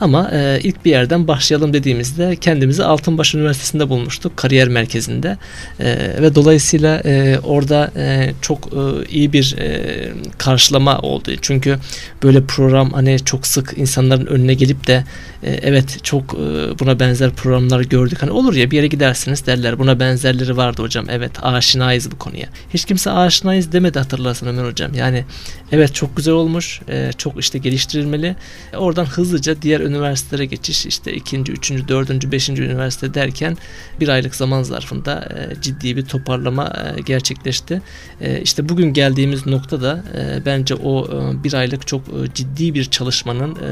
[0.00, 4.36] Ama e, ilk bir yerden başlayalım dediğimizde kendimizi Altınbaş Üniversitesi'nde bulmuştuk.
[4.36, 5.36] Kariyer merkezinde.
[5.80, 5.86] E,
[6.22, 11.30] ve dolayısıyla e, orada e, çok e, iyi bir e, karşılama oldu.
[11.42, 11.78] Çünkü
[12.22, 15.04] böyle program hani çok sık insanların önüne gelip de
[15.42, 18.22] e, evet çok e, buna benzer programlar gördük.
[18.22, 21.06] Hani olur ya bir yere gidersiniz derler buna benzerleri vardı hocam.
[21.10, 22.46] Evet aşinayız bu konuya.
[22.74, 24.94] Hiç kimse aşinayız demedi hatırlarsın Ömer hocam.
[24.94, 25.24] Yani
[25.72, 26.80] evet çok güzel olmuş.
[26.88, 28.36] E, çok işte geliştirilmeli.
[28.76, 33.56] Oradan hızlıca diğer üniversitelere geçiş işte ikinci, üçüncü, dördüncü, beşinci üniversite derken
[34.00, 37.82] bir aylık zaman zarfında e, ciddi bir toparlama e, gerçekleşti.
[38.20, 42.74] E, işte bugün geldiğimiz nokta da e, bence o e, bir aylık çok e, ciddi
[42.74, 43.68] bir çalışmanın e,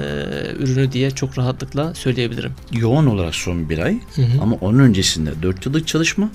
[0.59, 2.53] ürünü diye çok rahatlıkla söyleyebilirim.
[2.73, 4.43] Yoğun olarak son bir ay Hı hı.
[4.43, 6.31] ama onun öncesinde 4 yıllık çalışma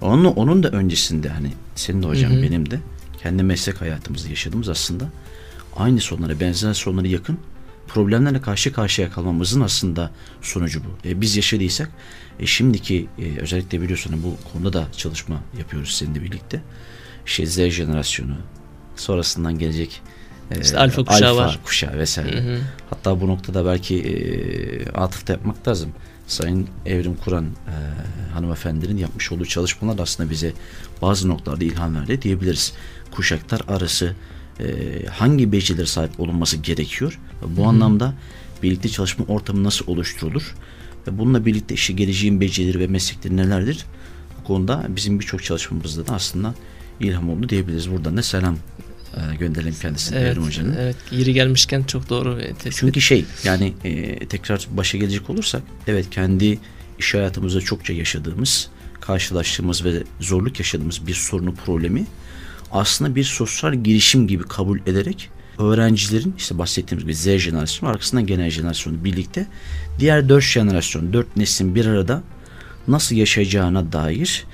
[0.00, 2.42] onun, onun da öncesinde hani senin de hocam Hı hı.
[2.42, 2.78] benim de
[3.22, 5.04] kendi meslek hayatımızda yaşadığımız aslında
[5.76, 7.38] aynı sorunlara benzer sorunlara yakın
[7.94, 10.10] problemlerle karşı karşıya kalmamızın aslında
[10.42, 11.08] sonucu bu.
[11.08, 11.90] E, biz yaşadıysak
[12.40, 16.62] e, şimdiki e, özellikle biliyorsun hani bu konuda da çalışma yapıyoruz seninle birlikte.
[17.26, 18.36] İşte Z jenerasyonu
[18.96, 20.02] sonrasından gelecek
[20.50, 21.58] e, İşte alfa kuşağı var.
[21.64, 22.40] kuşağı vesaire.
[22.40, 22.58] Hı hı.
[22.90, 25.90] Hatta bu noktada belki e, atıfta yapmak lazım.
[26.26, 27.74] Sayın Evrim Kur'an e,
[28.34, 30.52] hanımefendinin yapmış olduğu çalışmalar aslında bize
[31.02, 32.72] bazı noktalarda ilham verdi diyebiliriz.
[33.10, 34.14] Kuşaklar arası
[35.10, 37.18] hangi becerileri sahip olunması gerekiyor?
[37.46, 38.14] Bu anlamda
[38.62, 40.54] birlikte çalışma ortamı nasıl oluşturulur?
[41.06, 43.84] Ve bununla birlikte işte geleceğin becerileri ve meslekleri nelerdir?
[44.40, 46.54] Bu konuda bizim birçok çalışmamızda da aslında
[47.00, 47.90] ilham oldu diyebiliriz.
[47.90, 48.56] Buradan da selam
[49.16, 50.76] e, gönderelim kendisine Evet, Evrim Hoca'nın.
[50.80, 52.74] evet, yeri gelmişken çok doğru bir tespit.
[52.74, 56.58] Çünkü şey yani e, tekrar başa gelecek olursak evet kendi
[56.98, 58.68] iş hayatımızda çokça yaşadığımız,
[59.00, 62.06] karşılaştığımız ve zorluk yaşadığımız bir sorunu problemi
[62.72, 68.50] aslında bir sosyal girişim gibi kabul ederek öğrencilerin işte bahsettiğimiz gibi Z jenerasyonu arkasından genel
[68.50, 69.46] jenerasyonu birlikte
[69.98, 72.22] diğer dört jenerasyon, dört neslin bir arada
[72.88, 74.44] nasıl yaşayacağına dair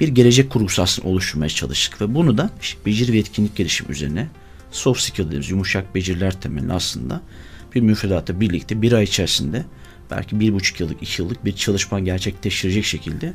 [0.00, 2.00] bir gelecek kurgusu aslında oluşturmaya çalıştık.
[2.00, 4.28] Ve bunu da işte beceri ve etkinlik gelişimi üzerine
[4.70, 7.20] soft skill dediğimiz yumuşak beceriler temelli aslında
[7.74, 9.64] bir müfredatta birlikte bir ay içerisinde
[10.10, 13.32] belki bir buçuk yıllık, iki yıllık bir çalışma gerçekleştirecek şekilde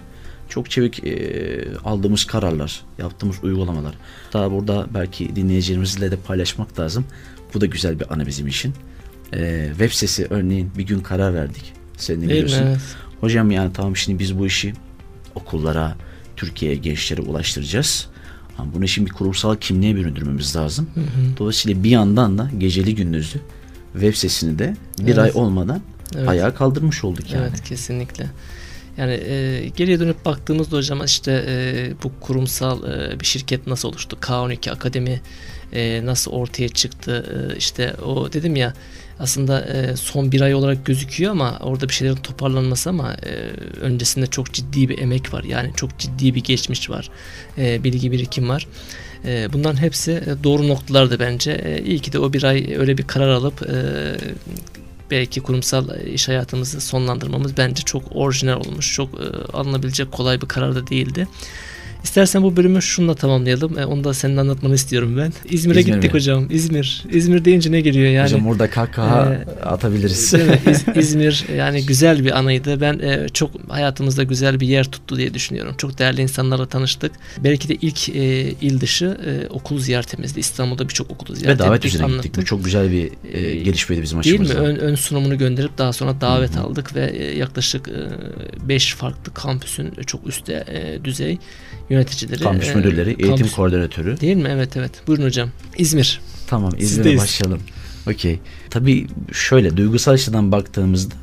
[0.51, 3.95] çok çevik e, aldığımız kararlar, yaptığımız uygulamalar.
[4.33, 7.05] Daha burada belki dinleyicilerimizle de paylaşmak lazım.
[7.53, 8.73] Bu da güzel bir anı bizim için.
[9.33, 11.73] E, web sitesi örneğin bir gün karar verdik.
[11.97, 12.29] Sen mi?
[12.29, 12.63] biliyorsun.
[12.65, 12.79] Evet.
[13.21, 14.73] Hocam yani tamam şimdi biz bu işi
[15.35, 15.95] okullara,
[16.35, 18.07] Türkiye'ye, gençlere ulaştıracağız.
[18.57, 20.89] Ama bunu şimdi bir kurumsal kimliğe büründürmemiz lazım.
[20.93, 21.37] Hı hı.
[21.37, 23.39] Dolayısıyla bir yandan da geceli gündüzlü
[23.93, 25.17] web sitesini de bir Evet.
[25.17, 25.81] ay olmadan
[26.15, 26.29] Evet.
[26.29, 27.47] ayağa kaldırmış olduk yani.
[27.49, 28.25] Evet kesinlikle.
[28.97, 34.17] Yani e, geriye dönüp baktığımızda hocam işte e, bu kurumsal e, bir şirket nasıl oluştu?
[34.21, 35.21] K12 Akademi
[35.73, 37.49] e, nasıl ortaya çıktı?
[37.53, 38.73] E, işte o dedim ya
[39.19, 43.31] aslında e, son bir ay olarak gözüküyor ama orada bir şeylerin toparlanması ama e,
[43.81, 45.43] öncesinde çok ciddi bir emek var.
[45.43, 47.09] Yani çok ciddi bir geçmiş var.
[47.57, 48.67] E, bilgi birikim var.
[49.25, 51.51] E, bunların hepsi e, doğru noktalardı bence.
[51.51, 53.75] E, iyi ki de o bir ay öyle bir karar alıp e,
[55.11, 58.93] belki kurumsal iş hayatımızı sonlandırmamız bence çok orijinal olmuş.
[58.93, 61.27] Çok e, alınabilecek kolay bir karar da değildi.
[62.03, 63.79] İstersen bu bölümü şununla tamamlayalım.
[63.79, 65.33] E, onu da senin anlatmanı istiyorum ben.
[65.49, 66.17] İzmir'e İzmir gittik mi?
[66.17, 66.47] hocam.
[66.49, 67.03] İzmir.
[67.11, 68.25] İzmir deyince ne geliyor yani?
[68.25, 70.33] Hocam orada kahkaha e, atabiliriz.
[70.33, 70.59] Değil mi?
[70.71, 72.81] İz- İzmir yani güzel bir anıydı.
[72.81, 75.75] Ben e, çok hayatımızda güzel bir yer tuttu diye düşünüyorum.
[75.77, 77.11] Çok değerli insanlarla tanıştık.
[77.43, 80.39] Belki de ilk e, il dışı e, okul ziyaretimizdi.
[80.39, 82.37] İstanbul'da birçok okulu ziyaret Ve davet üzerine gittik.
[82.37, 84.45] Bu çok güzel bir e, E, gelişmeydi bizim Değil mi?
[84.45, 84.65] açımızdan.
[84.65, 86.63] Ön, ön sunumunu gönderip daha sonra davet Hı hı.
[86.63, 87.89] aldık ve e, yaklaşık
[88.69, 91.37] 5 farklı kampüsün çok üstte e, düzey
[91.91, 92.43] yöneticileri.
[92.43, 94.19] Kampüs e, müdürleri, eğitim kampüs- koordinatörü.
[94.21, 94.49] Değil mi?
[94.51, 94.91] Evet evet.
[95.07, 95.49] Buyurun hocam.
[95.77, 96.21] İzmir.
[96.47, 97.21] Tamam İzmir'e Sizdeyiz.
[97.21, 97.61] başlayalım.
[98.07, 98.39] Okey.
[98.69, 101.13] Tabii şöyle duygusal açıdan baktığımızda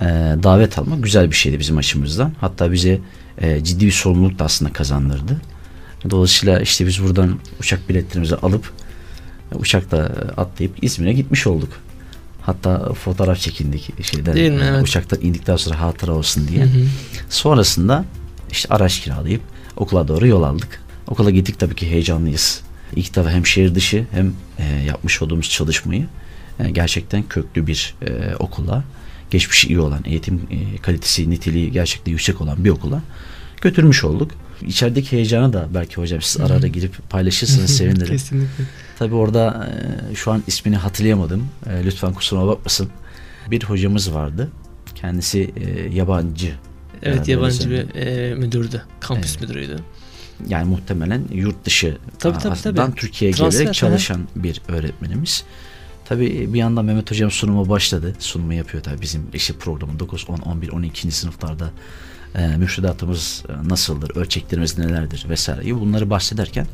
[0.00, 0.04] e,
[0.42, 2.32] davet almak güzel bir şeydi bizim açımızdan.
[2.40, 3.00] Hatta bize
[3.40, 5.40] e, ciddi bir sorumluluk da aslında kazandırdı.
[6.10, 8.72] Dolayısıyla işte biz buradan uçak biletlerimizi alıp
[9.52, 9.98] e, uçakla
[10.36, 11.68] atlayıp İzmir'e gitmiş olduk.
[12.42, 14.34] Hatta fotoğraf çekindik şeyden.
[14.34, 14.60] Değil mi?
[14.62, 14.82] e, Evet.
[14.82, 16.62] Uçaktan indikten sonra hatıra olsun diye.
[16.64, 16.84] Hı hı.
[17.30, 18.04] Sonrasında
[18.50, 19.40] işte araç kiralayıp
[19.76, 20.82] okula doğru yol aldık.
[21.08, 22.62] Okula gittik tabii ki heyecanlıyız.
[22.96, 26.06] İlk defa hem şehir dışı hem e, yapmış olduğumuz çalışmayı
[26.60, 28.84] e, gerçekten köklü bir e, okula,
[29.30, 33.02] geçmişi iyi olan, eğitim e, kalitesi, niteliği gerçekten yüksek olan bir okula
[33.60, 34.30] götürmüş olduk.
[34.66, 38.06] İçerideki heyecanı da belki hocam siz ara ara girip paylaşırsanız sevinirim.
[38.06, 38.64] Kesinlikle.
[38.98, 39.70] Tabii orada
[40.12, 41.48] e, şu an ismini hatırlayamadım.
[41.66, 42.88] E, lütfen kusuruma bakmasın.
[43.50, 44.50] Bir hocamız vardı.
[44.94, 46.54] Kendisi e, yabancı.
[47.02, 48.82] Evet yabancı bir e, müdürdü.
[49.00, 49.40] Kampüs Evet.
[49.40, 49.76] müdürüydü.
[50.48, 52.94] Yani muhtemelen yurt dışı Tabii, tabii, tabii.
[52.94, 55.44] Türkiye'ye gelerek çalışan bir öğretmenimiz.
[56.04, 58.14] Tabii bir yandan Mehmet Hocam sunumu başladı.
[58.18, 61.10] Sunumu yapıyor tabii bizim işte programın 9, 10, 11, 12.
[61.10, 61.70] sınıflarda
[62.34, 66.66] e, müfredatımız nasıldır, ölçeklerimiz nelerdir vesaire bunları bahsederken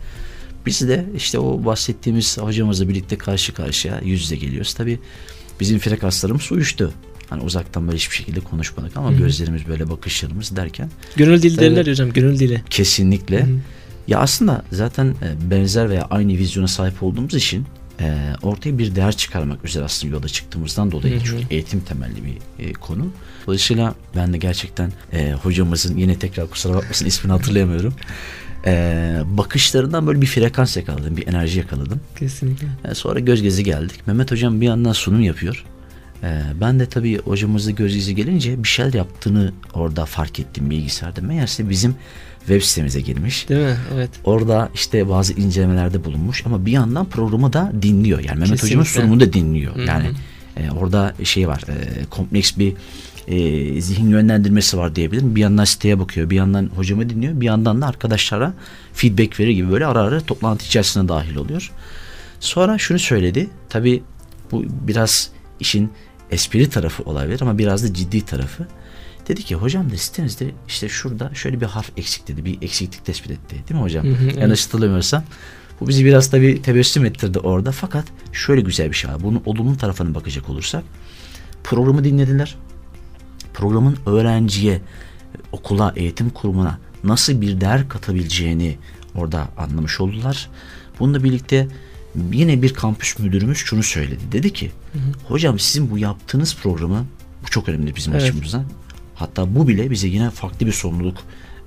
[0.67, 4.75] biz de işte o bahsettiğimiz hocamızla birlikte karşı karşıya yüz yüze geliyoruz.
[4.75, 5.01] Tabii
[5.61, 6.93] bizim frekanslarımız uyuştu.
[7.33, 9.19] Hani uzaktan böyle hiçbir şekilde konuşmadık ama Hı-hı.
[9.19, 10.91] gözlerimiz böyle bakışlarımız derken.
[11.17, 12.63] Gönül dili derler hocam gönül dili.
[12.71, 13.41] Kesinlikle.
[13.41, 13.59] Hı-hı.
[14.09, 17.67] Ya aslında zaten e, benzer veya aynı vizyona sahip olduğumuz için
[18.01, 21.25] e, ortaya bir değer çıkarmak üzere aslında yola çıktığımızdan dolayı hı hı.
[21.25, 23.07] çünkü eğitim temelli bir e, konu.
[23.47, 27.95] Dolayısıyla ben de gerçekten e, hocamızın yine tekrar kusura bakmasın ismini hatırlayamıyorum.
[28.67, 32.01] E, bakışlarından böyle bir frekans yakaladım, bir enerji yakaladım.
[32.19, 32.67] Kesinlikle.
[32.85, 34.07] E, sonra göz gezi geldik.
[34.07, 35.65] Mehmet hocam bir yandan sunum yapıyor.
[36.23, 41.21] E, ben de tabii hocamızla göz gezi gelince bir şeyler yaptığını orada fark ettim bilgisayarda.
[41.21, 41.95] Meğerse bizim
[42.39, 43.49] web sitemize girmiş.
[43.49, 43.77] Değil mi?
[43.95, 44.11] Evet.
[44.25, 48.19] Orada işte bazı incelemelerde bulunmuş ama bir yandan programı da dinliyor.
[48.19, 48.67] Yani Mehmet Kesinlikle.
[48.67, 49.77] Hocam'ın sunumunu da dinliyor.
[49.77, 49.87] Hı-hı.
[49.87, 50.11] Yani
[50.57, 52.75] e, orada şey var e, kompleks bir
[53.29, 55.37] e, zihin yönlendirmesi var diyebilirim.
[55.37, 58.55] Bir yandan siteye bakıyor, bir yandan hocamı dinliyor, bir yandan da arkadaşlara
[58.93, 61.71] feedback verir gibi böyle ara ara toplantı içerisine dahil oluyor.
[62.41, 63.51] Sonra şunu söyledi.
[63.69, 64.03] Tabi
[64.53, 65.31] bu biraz
[65.61, 65.91] işin
[66.33, 68.67] espri tarafı olabilir ama biraz da ciddi tarafı.
[69.29, 72.45] Dedi ki hocam da sitenizde işte şurada şöyle bir harf eksik dedi.
[72.45, 73.57] Bir eksiklik tespit etti.
[73.69, 74.07] Değil mi hocam?
[74.07, 75.25] Hı hı, Yanlış hatırlamıyorsam.
[75.81, 77.73] Bu bizi biraz tabii tebessüm ettirdi orada.
[77.73, 79.23] Fakat şöyle güzel bir şey var.
[79.23, 80.85] Bunun olumlu tarafına bakacak olursak.
[81.65, 82.57] Programı dinlediler.
[83.55, 84.81] Programın öğrenciye,
[85.53, 88.79] okula, eğitim kurumuna nasıl bir değer katabileceğini
[89.15, 90.51] orada anlamış oldular.
[91.01, 91.69] Bununla birlikte
[92.33, 94.21] yine bir kampüs müdürümüz şunu söyledi.
[94.33, 95.03] Dedi ki hı hı.
[95.29, 97.07] hocam sizin bu yaptığınız programı
[97.43, 98.23] bu çok önemli bizim evet.
[98.23, 98.65] açımızdan.
[99.15, 101.19] Hatta bu bile bize yine farklı bir sorumluluk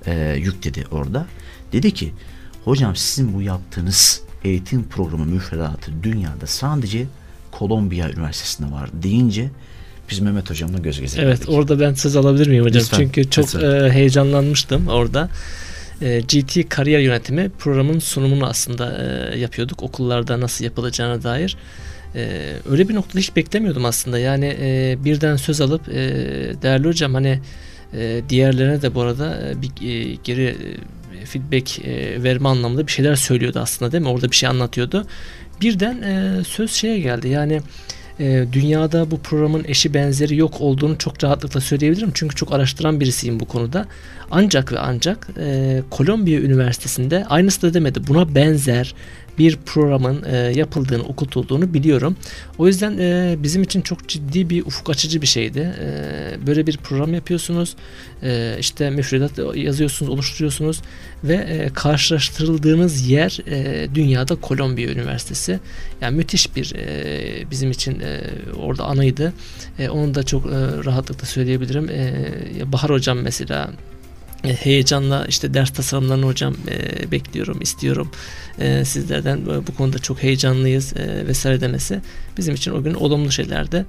[0.06, 1.26] e, yükledi orada.
[1.72, 2.12] Dedi ki
[2.64, 7.06] hocam sizin bu yaptığınız eğitim programı müfredatı dünyada sadece
[7.50, 9.50] Kolombiya Üniversitesi'nde var deyince
[10.10, 12.82] biz Mehmet hocamla göz göze Evet orada ben söz alabilir miyim hocam?
[12.82, 15.28] Lütfen, Çünkü çok e, heyecanlanmıştım orada.
[16.02, 19.82] E, GT Kariyer Yönetimi programın sunumunu aslında e, yapıyorduk.
[19.82, 21.56] Okullarda nasıl yapılacağına dair.
[22.16, 24.18] Ee, öyle bir noktada hiç beklemiyordum aslında.
[24.18, 25.94] Yani e, birden söz alıp e,
[26.62, 27.40] değerli hocam hani
[27.94, 29.70] e, diğerlerine de bu arada bir
[30.24, 30.56] geri
[31.24, 31.78] feedback
[32.22, 34.08] verme anlamında bir şeyler söylüyordu aslında değil mi?
[34.08, 35.06] Orada bir şey anlatıyordu.
[35.60, 36.02] Birden
[36.42, 37.28] söz şeye geldi.
[37.28, 37.60] Yani
[38.20, 42.10] e, dünyada bu programın eşi benzeri yok olduğunu çok rahatlıkla söyleyebilirim.
[42.14, 43.86] Çünkü çok araştıran birisiyim bu konuda.
[44.30, 48.00] Ancak ve ancak e, Kolombiya Üniversitesi'nde aynısı da demedi.
[48.08, 48.94] Buna benzer
[49.38, 52.16] bir programın e, yapıldığını, okutulduğunu biliyorum.
[52.58, 55.74] O yüzden e, bizim için çok ciddi bir ufuk açıcı bir şeydi.
[55.80, 57.76] E, böyle bir program yapıyorsunuz.
[58.22, 60.82] E, işte müfredat yazıyorsunuz, oluşturuyorsunuz
[61.24, 65.60] ve e, karşılaştırıldığınız yer e, dünyada Kolombiya Üniversitesi.
[66.00, 68.20] Yani müthiş bir e, bizim için e,
[68.58, 69.32] orada anıydı.
[69.78, 70.50] E, onu da çok e,
[70.84, 71.88] rahatlıkla söyleyebilirim.
[71.88, 73.70] E, Bahar hocam mesela
[74.44, 78.10] heyecanla işte ders tasarımlarını hocam e, bekliyorum, istiyorum.
[78.58, 82.00] E, sizlerden e, bu konuda çok heyecanlıyız e, vesaire demesi
[82.36, 83.86] bizim için o gün olumlu şeylerdi.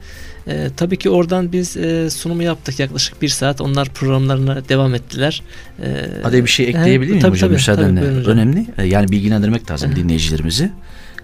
[0.47, 3.61] E, tabii ki oradan biz e, sunumu yaptık yaklaşık bir saat.
[3.61, 5.43] Onlar programlarına devam ettiler.
[5.83, 8.01] E, Hadi bir şey ekleyebilir miyim tabii, hocam tabii, müsaadenle?
[8.01, 8.33] Tabii, hocam.
[8.33, 8.65] Önemli.
[8.77, 10.71] E, yani bilgilendirmek lazım dinleyicilerimizi.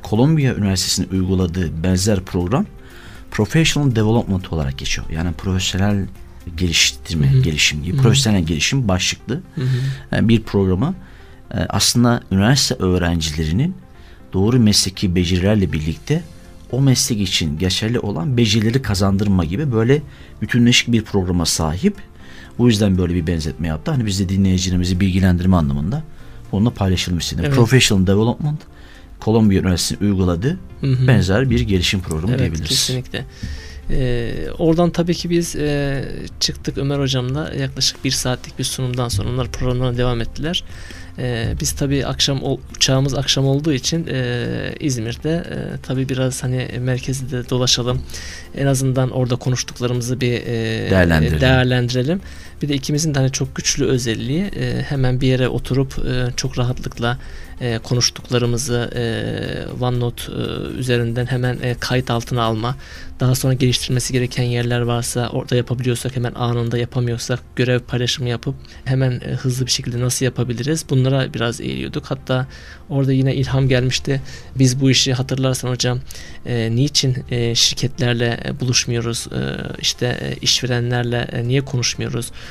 [0.03, 2.65] Kolombiya Üniversitesi'nin uyguladığı benzer program
[3.31, 5.07] Professional Development olarak geçiyor.
[5.12, 6.05] Yani profesyonel
[6.58, 7.41] geliştirme, hı hı.
[7.41, 8.03] gelişim gibi, hı hı.
[8.03, 9.41] profesyonel gelişim başlıklı.
[10.12, 10.95] Yani bir programı
[11.53, 13.75] e, aslında üniversite öğrencilerinin
[14.34, 16.23] doğru mesleki becerilerle birlikte
[16.71, 20.01] o meslek için geçerli olan becerileri kazandırma gibi böyle
[20.41, 21.95] bütünleşik bir programa sahip.
[22.58, 23.91] Bu yüzden böyle bir benzetme yaptı.
[23.91, 26.03] Hani biz de dinleyicilerimizi bilgilendirme anlamında
[26.51, 26.73] onunla
[27.19, 27.45] istedim.
[27.45, 27.56] Evet.
[27.56, 28.60] Professional Development
[29.21, 31.08] Columbia Üniversitesi uyguladığı hı hı.
[31.08, 32.69] benzer bir gelişim programı evet, diyebiliriz.
[32.69, 33.25] Kesinlikle.
[33.89, 36.04] E, oradan tabii ki biz e,
[36.39, 40.63] çıktık Ömer hocamla yaklaşık bir saatlik bir sunumdan sonra onlar programlarına devam ettiler.
[41.19, 42.39] E, biz tabii akşam
[42.76, 48.02] uçağımız akşam olduğu için e, İzmir'de e, tabii biraz hani merkezde dolaşalım.
[48.58, 50.46] En azından orada konuştuklarımızı bir e,
[50.89, 51.41] değerlendirelim.
[51.41, 52.22] değerlendirelim.
[52.63, 56.60] Bir de ikimizin de hani çok güçlü özelliği e, hemen bir yere oturup e, çok
[56.60, 57.17] rahatlıkla
[57.62, 60.36] e, konuştuklarımızı e, OneNote e,
[60.80, 62.76] üzerinden hemen e, kayıt altına alma.
[63.19, 69.12] Daha sonra geliştirmesi gereken yerler varsa orada yapabiliyorsak hemen anında yapamıyorsak görev paylaşımı yapıp hemen
[69.12, 70.86] e, hızlı bir şekilde nasıl yapabiliriz?
[70.89, 72.06] Bunlara biraz eğiliyorduk.
[72.06, 72.47] Hatta
[72.89, 74.21] orada yine ilham gelmişti.
[74.56, 75.99] Biz bu işi hatırlarsan hocam
[76.45, 79.28] e, niçin e, şirketlerle e, buluşmuyoruz?
[79.28, 79.39] E,
[79.82, 82.32] işte e, işverenlerle e, niye konuşmuyoruz?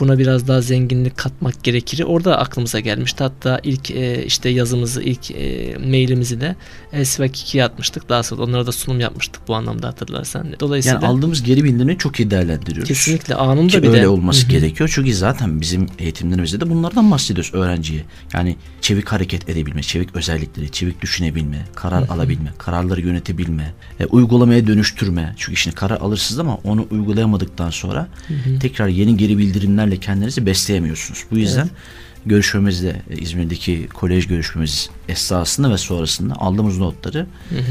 [0.00, 2.04] buna biraz daha zenginlik katmak gerekir.
[2.06, 3.24] Orada aklımıza gelmişti.
[3.24, 6.56] Hatta ilk e, işte yazımızı, ilk e, mailimizi de
[6.92, 8.08] Elsivak 2'ye atmıştık.
[8.08, 10.46] Daha sonra onlara da sunum yapmıştık bu anlamda hatırlarsan.
[10.60, 12.88] Dolayısıyla Yani aldığımız geri bildirimleri çok iyi değerlendiriyoruz.
[12.88, 14.90] kesinlikle anında Ki bir öyle olması gerekiyor.
[14.94, 18.04] Çünkü zaten bizim eğitimlerimizde de bunlardan bahsediyoruz öğrenciye.
[18.34, 25.34] Yani çevik hareket edebilme, çevik özellikleri, çevik düşünebilme, karar alabilme, kararları yönetebilme, e, uygulamaya dönüştürme.
[25.36, 28.08] Çünkü şimdi karar alırsınız ama onu uygulayamadıktan sonra
[28.60, 29.38] tekrar yeni geri
[29.84, 31.24] bildirimlerle kendinizi besleyemiyorsunuz.
[31.30, 31.68] Bu yüzden
[32.26, 37.62] görüşmemizde e, İzmir'deki kolej görüşmemiz esnasında ve sonrasında aldığımız notları Hı hı.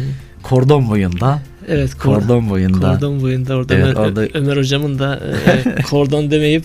[0.43, 5.19] kordon boyunda Evet, kor- kordon boyunda Kordon boyunda orada, Evet, Ömer, orada- Ömer hocamın da
[5.55, 6.63] e, kordon demeyip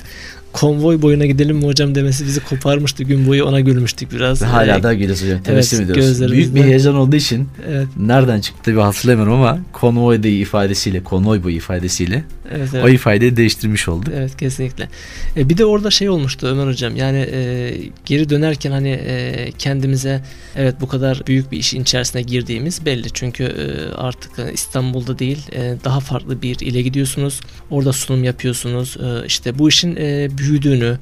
[0.61, 3.03] konvoy boyuna gidelim mi hocam demesi bizi koparmıştı.
[3.05, 4.43] Gün boyu ona gülmüştük biraz.
[4.43, 5.43] ve hala E, da geliyoruz hocam.
[5.43, 6.05] Tebessüm ediyoruz.
[6.05, 11.05] gözlerimizde- Büyük bir heyecan olduğu için Evet, nereden çıktı bir hatırlamıyorum ama konvoy da ifadesiyle,
[11.05, 12.25] konvoy boyu ifadesiyle
[12.57, 12.85] evet, evet.
[12.85, 14.13] o ifadeyi değiştirmiş olduk.
[14.17, 14.89] Evet kesinlikle.
[15.37, 16.97] E, bir de orada şey olmuştu Ömer hocam.
[16.97, 17.75] Yani e,
[18.07, 20.23] geri dönerken hani e, kendimize
[20.57, 23.07] evet bu kadar büyük bir işin içerisine girdiğimiz belli.
[23.15, 27.41] Çünkü e, artık e, İstanbul'da değil e, daha farklı bir ile gidiyorsunuz.
[27.71, 28.97] Orada sunum yapıyorsunuz.
[28.97, 30.99] E, işte bu işin e, büyüdüğünü,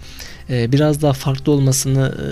[0.50, 2.28] e, biraz daha farklı olmasını e,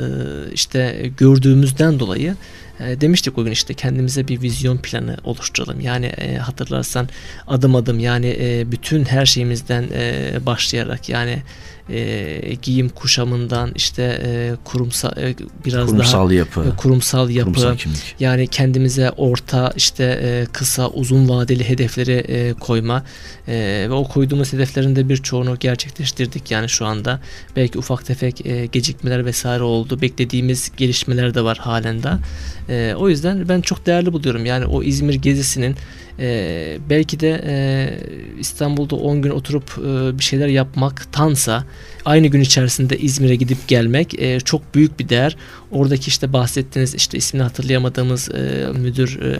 [0.52, 2.36] işte gördüğümüzden dolayı
[2.80, 5.80] e, demiştik o gün işte kendimize bir vizyon planı oluşturalım.
[5.80, 7.08] Yani hatırlarsan
[7.46, 9.84] adım adım yani bütün her şeyimizden
[10.46, 11.42] başlayarak yani
[11.90, 17.52] e, giyim kuşamından işte e, kurumsal e, biraz kurumsal daha yapı, e, kurumsal yapı.
[17.52, 18.14] Kurumsal kimlik.
[18.20, 23.04] yani kendimize orta işte e, kısa uzun vadeli hedefleri e, koyma
[23.48, 27.20] e, ve o koyduğumuz hedeflerin de birçoğunu gerçekleştirdik yani şu anda.
[27.56, 30.00] Belki ufak tefek e, gecikmeler vesaire oldu.
[30.00, 32.08] Beklediğimiz gelişmeler de var halen de
[32.68, 34.46] E, o yüzden ben çok değerli buluyorum.
[34.46, 35.76] Yani o İzmir gezisinin
[36.18, 37.54] e, belki de e,
[38.40, 41.64] İstanbul'da 10 gün oturup e, bir şeyler yapmaktansa
[42.04, 45.36] aynı gün içerisinde İzmir'e gidip gelmek e, çok büyük bir değer.
[45.70, 49.38] Oradaki işte bahsettiğiniz işte ismini hatırlayamadığımız e, müdür e,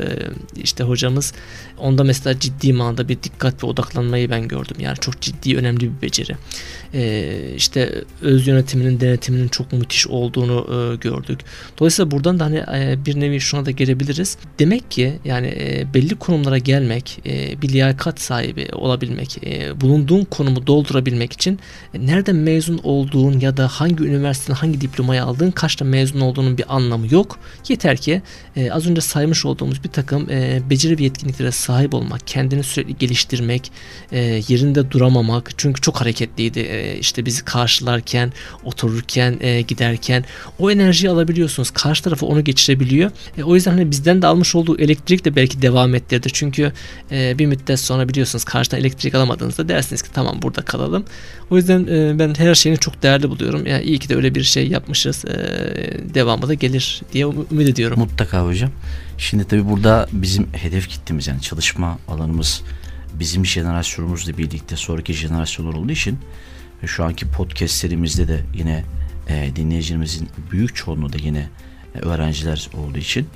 [0.56, 1.32] işte hocamız
[1.78, 4.76] onda mesela ciddi manada bir dikkat ve odaklanmayı ben gördüm.
[4.78, 6.36] Yani çok ciddi önemli bir beceri.
[6.94, 11.40] E, işte öz yönetiminin denetiminin çok müthiş olduğunu e, gördük.
[11.78, 14.36] Dolayısıyla buradan da hani e, bir nevi şuna da gelebiliriz.
[14.58, 20.66] Demek ki yani e, belli konumlara gelmek, e, bir liyakat sahibi olabilmek, e, bulunduğun konumu
[20.66, 21.58] doldurabilmek için
[21.94, 26.74] e, nereden mezun olduğun ya da hangi üniversiteden hangi diplomayı aldığın, kaçta mezun olduğunun bir
[26.76, 27.38] anlamı yok.
[27.68, 28.22] Yeter ki
[28.56, 32.98] e, az önce saymış olduğumuz bir takım e, beceri ve yetkinliklere sahip olmak, kendini sürekli
[32.98, 33.72] geliştirmek,
[34.12, 35.50] e, yerinde duramamak.
[35.56, 36.60] Çünkü çok hareketliydi.
[36.60, 38.32] E, işte bizi karşılarken,
[38.64, 40.24] otururken, e, giderken
[40.58, 41.70] o enerjiyi alabiliyorsunuz.
[41.70, 43.10] Karşı tarafa onu geçirebiliyor.
[43.38, 46.28] E, o yüzden hani bizden de almış olduğu elektrik de belki devam ettirdi.
[46.32, 46.72] Çünkü
[47.10, 51.04] e, bir müddet sonra biliyorsunuz karşıdan elektrik alamadığınızda dersiniz ki tamam burada kalalım.
[51.50, 53.66] O yüzden e, ben her şeyini çok değerli buluyorum.
[53.66, 55.24] Yani iyi ki de öyle bir şey yapmışız.
[55.24, 55.34] E,
[56.14, 57.98] devamı da gelir diye um- ümit ediyorum.
[57.98, 58.70] Mutlaka hocam.
[59.18, 62.62] Şimdi tabii burada bizim hedef kitlemiz yani çalışma alanımız
[63.14, 66.18] bizim jenerasyonumuzla birlikte sonraki jenerasyonlar olduğu için
[66.82, 68.84] ve şu anki podcast serimizde de yine
[69.28, 71.48] e, dinleyicilerimizin büyük çoğunluğu da yine
[71.94, 73.26] e, öğrenciler olduğu için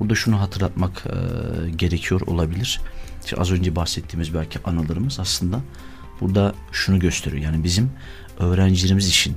[0.00, 2.80] burada şunu hatırlatmak e, gerekiyor olabilir.
[3.24, 5.60] İşte az önce bahsettiğimiz belki anılarımız aslında
[6.20, 7.42] burada şunu gösteriyor.
[7.42, 7.90] Yani bizim
[8.38, 9.36] öğrencilerimiz için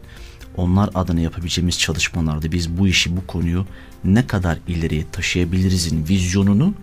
[0.58, 3.66] onlar adına yapabileceğimiz çalışmalarda biz bu işi bu konuyu
[4.04, 6.74] ne kadar ileriye taşıyabilirizin vizyonunu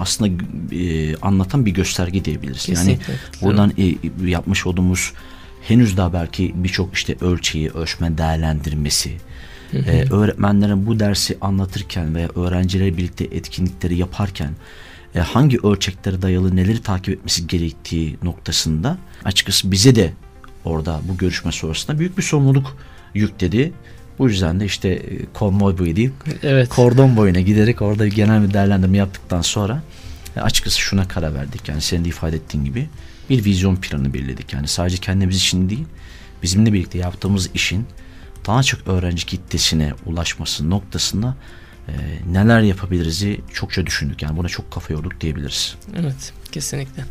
[0.00, 2.68] aslında e, anlatan bir gösterge diyebiliriz.
[2.68, 3.14] Yani Kesinlikle.
[3.42, 3.94] buradan e,
[4.30, 5.12] yapmış olduğumuz
[5.68, 9.16] henüz daha belki birçok işte ölçeği, ölçme değerlendirmesi,
[9.72, 14.50] e, öğretmenlerin bu dersi anlatırken veya öğrencilerle birlikte etkinlikleri yaparken
[15.14, 20.12] e, hangi ölçeklere dayalı neleri takip etmesi gerektiği noktasında açıkçası bize de
[20.64, 22.76] orada bu görüşme sonrasında büyük bir sorumluluk
[23.14, 23.72] yükledi.
[24.18, 26.10] Bu yüzden de işte e, konvoy boyu değil,
[26.42, 26.68] Evet.
[26.68, 29.82] kordon boyuna giderek orada genel bir değerlendirme yaptıktan sonra
[30.36, 31.68] e, açıkçası şuna karar verdik.
[31.68, 32.88] Yani senin de ifade ettiğin gibi
[33.30, 34.52] bir vizyon planı belirledik.
[34.52, 35.84] Yani sadece kendimiz için değil,
[36.42, 37.86] bizimle birlikte yaptığımız işin
[38.46, 41.36] daha çok öğrenci kitlesine ulaşması noktasında
[41.88, 41.92] e,
[42.32, 44.22] neler yapabiliriz'i çokça düşündük.
[44.22, 45.74] Yani buna çok kafa yorduk diyebiliriz.
[45.96, 47.04] Evet, kesinlikle.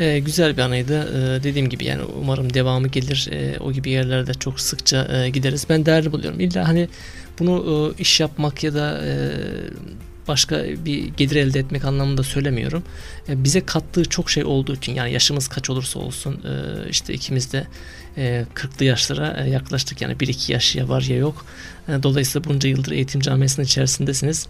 [0.00, 1.08] Ee, güzel bir anıydı.
[1.38, 3.28] Ee, dediğim gibi yani umarım devamı gelir.
[3.32, 5.66] Ee, o gibi yerlerde çok sıkça e, gideriz.
[5.68, 6.40] Ben değerli buluyorum.
[6.40, 6.88] İlla hani
[7.38, 9.12] bunu e, iş yapmak ya da e,
[10.32, 12.82] başka bir gelir elde etmek anlamında söylemiyorum.
[13.28, 17.52] E, bize kattığı çok şey olduğu için yani yaşımız kaç olursa olsun e, işte ikimiz
[17.52, 17.66] de
[18.16, 21.44] e, 40'lı yaşlara e, yaklaştık yani 1-2 yaş ya var ya yok.
[21.88, 24.46] E, dolayısıyla bunca yıldır eğitim camiasının içerisindesiniz.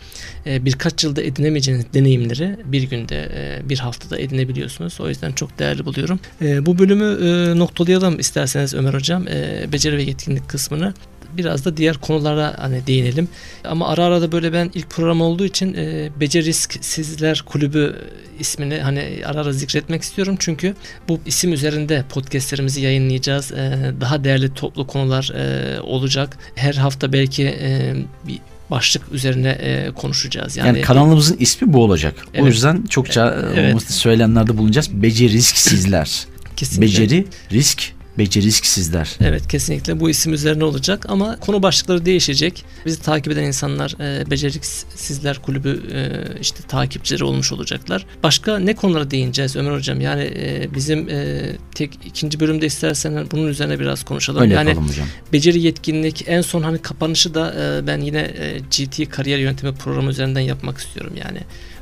[0.46, 5.00] E, birkaç yılda edinemeyeceğiniz deneyimleri bir günde e, bir haftada edinebiliyorsunuz.
[5.00, 6.20] O yüzden çok değerli buluyorum.
[6.42, 9.28] E, bu bölümü e, noktalayalım isterseniz Ömer Hocam.
[9.28, 10.94] E, beceri ve yetkinlik kısmını
[11.36, 13.28] biraz da diğer konulara hani değinelim.
[13.64, 17.96] Ama ara ara da böyle ben ilk program olduğu için e, Becerisk Sizler Kulübü
[18.38, 20.36] ismini hani ara ara zikretmek istiyorum.
[20.38, 20.74] Çünkü
[21.08, 23.52] bu isim üzerinde podcastlerimizi yayınlayacağız.
[23.52, 26.38] E, daha değerli toplu konular e, olacak.
[26.54, 27.94] Her hafta belki e,
[28.26, 28.38] bir
[28.70, 30.56] başlık üzerine e, konuşacağız.
[30.56, 32.14] Yani, yani kanalımızın ismi bu olacak.
[32.34, 32.44] Evet.
[32.44, 33.82] O yüzden çokça evet.
[33.82, 35.02] söylemlerde bulunacağız.
[35.02, 36.26] Beceri risk sizler.
[36.56, 37.02] Kesinlikle.
[37.02, 39.16] Beceri risk Beceriksizler.
[39.20, 42.64] Evet kesinlikle bu isim üzerine olacak ama konu başlıkları değişecek.
[42.86, 48.06] Bizi takip eden insanlar e, Beceriksizler Kulübü e, işte takipçileri olmuş olacaklar.
[48.22, 50.00] Başka ne konulara değineceğiz Ömer Hocam?
[50.00, 51.42] Yani e, bizim e,
[51.74, 54.42] tek ikinci bölümde istersen bunun üzerine biraz konuşalım.
[54.42, 55.06] Öyle yani hocam.
[55.32, 60.10] Beceri yetkinlik en son hani kapanışı da e, ben yine e, GT kariyer yöntemi programı
[60.10, 61.38] üzerinden yapmak istiyorum yani.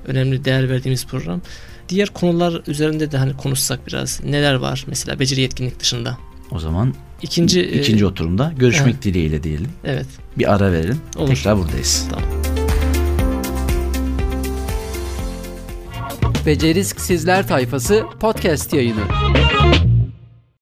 [0.07, 1.41] Önemli değer verdiğimiz program
[1.91, 4.21] diğer konular üzerinde de hani konuşsak biraz.
[4.25, 6.19] Neler var mesela beceri yetkinlik dışında?
[6.51, 9.03] O zaman ikinci ikinci e, oturumda görüşmek evet.
[9.03, 9.69] dileğiyle diyelim.
[9.85, 10.07] Evet.
[10.39, 11.01] Bir ara verelim.
[11.17, 11.35] Olur.
[11.35, 12.07] Tekrar buradayız.
[12.11, 12.25] Tamam.
[16.47, 19.01] Becerisk Sizler tayfası podcast yayını.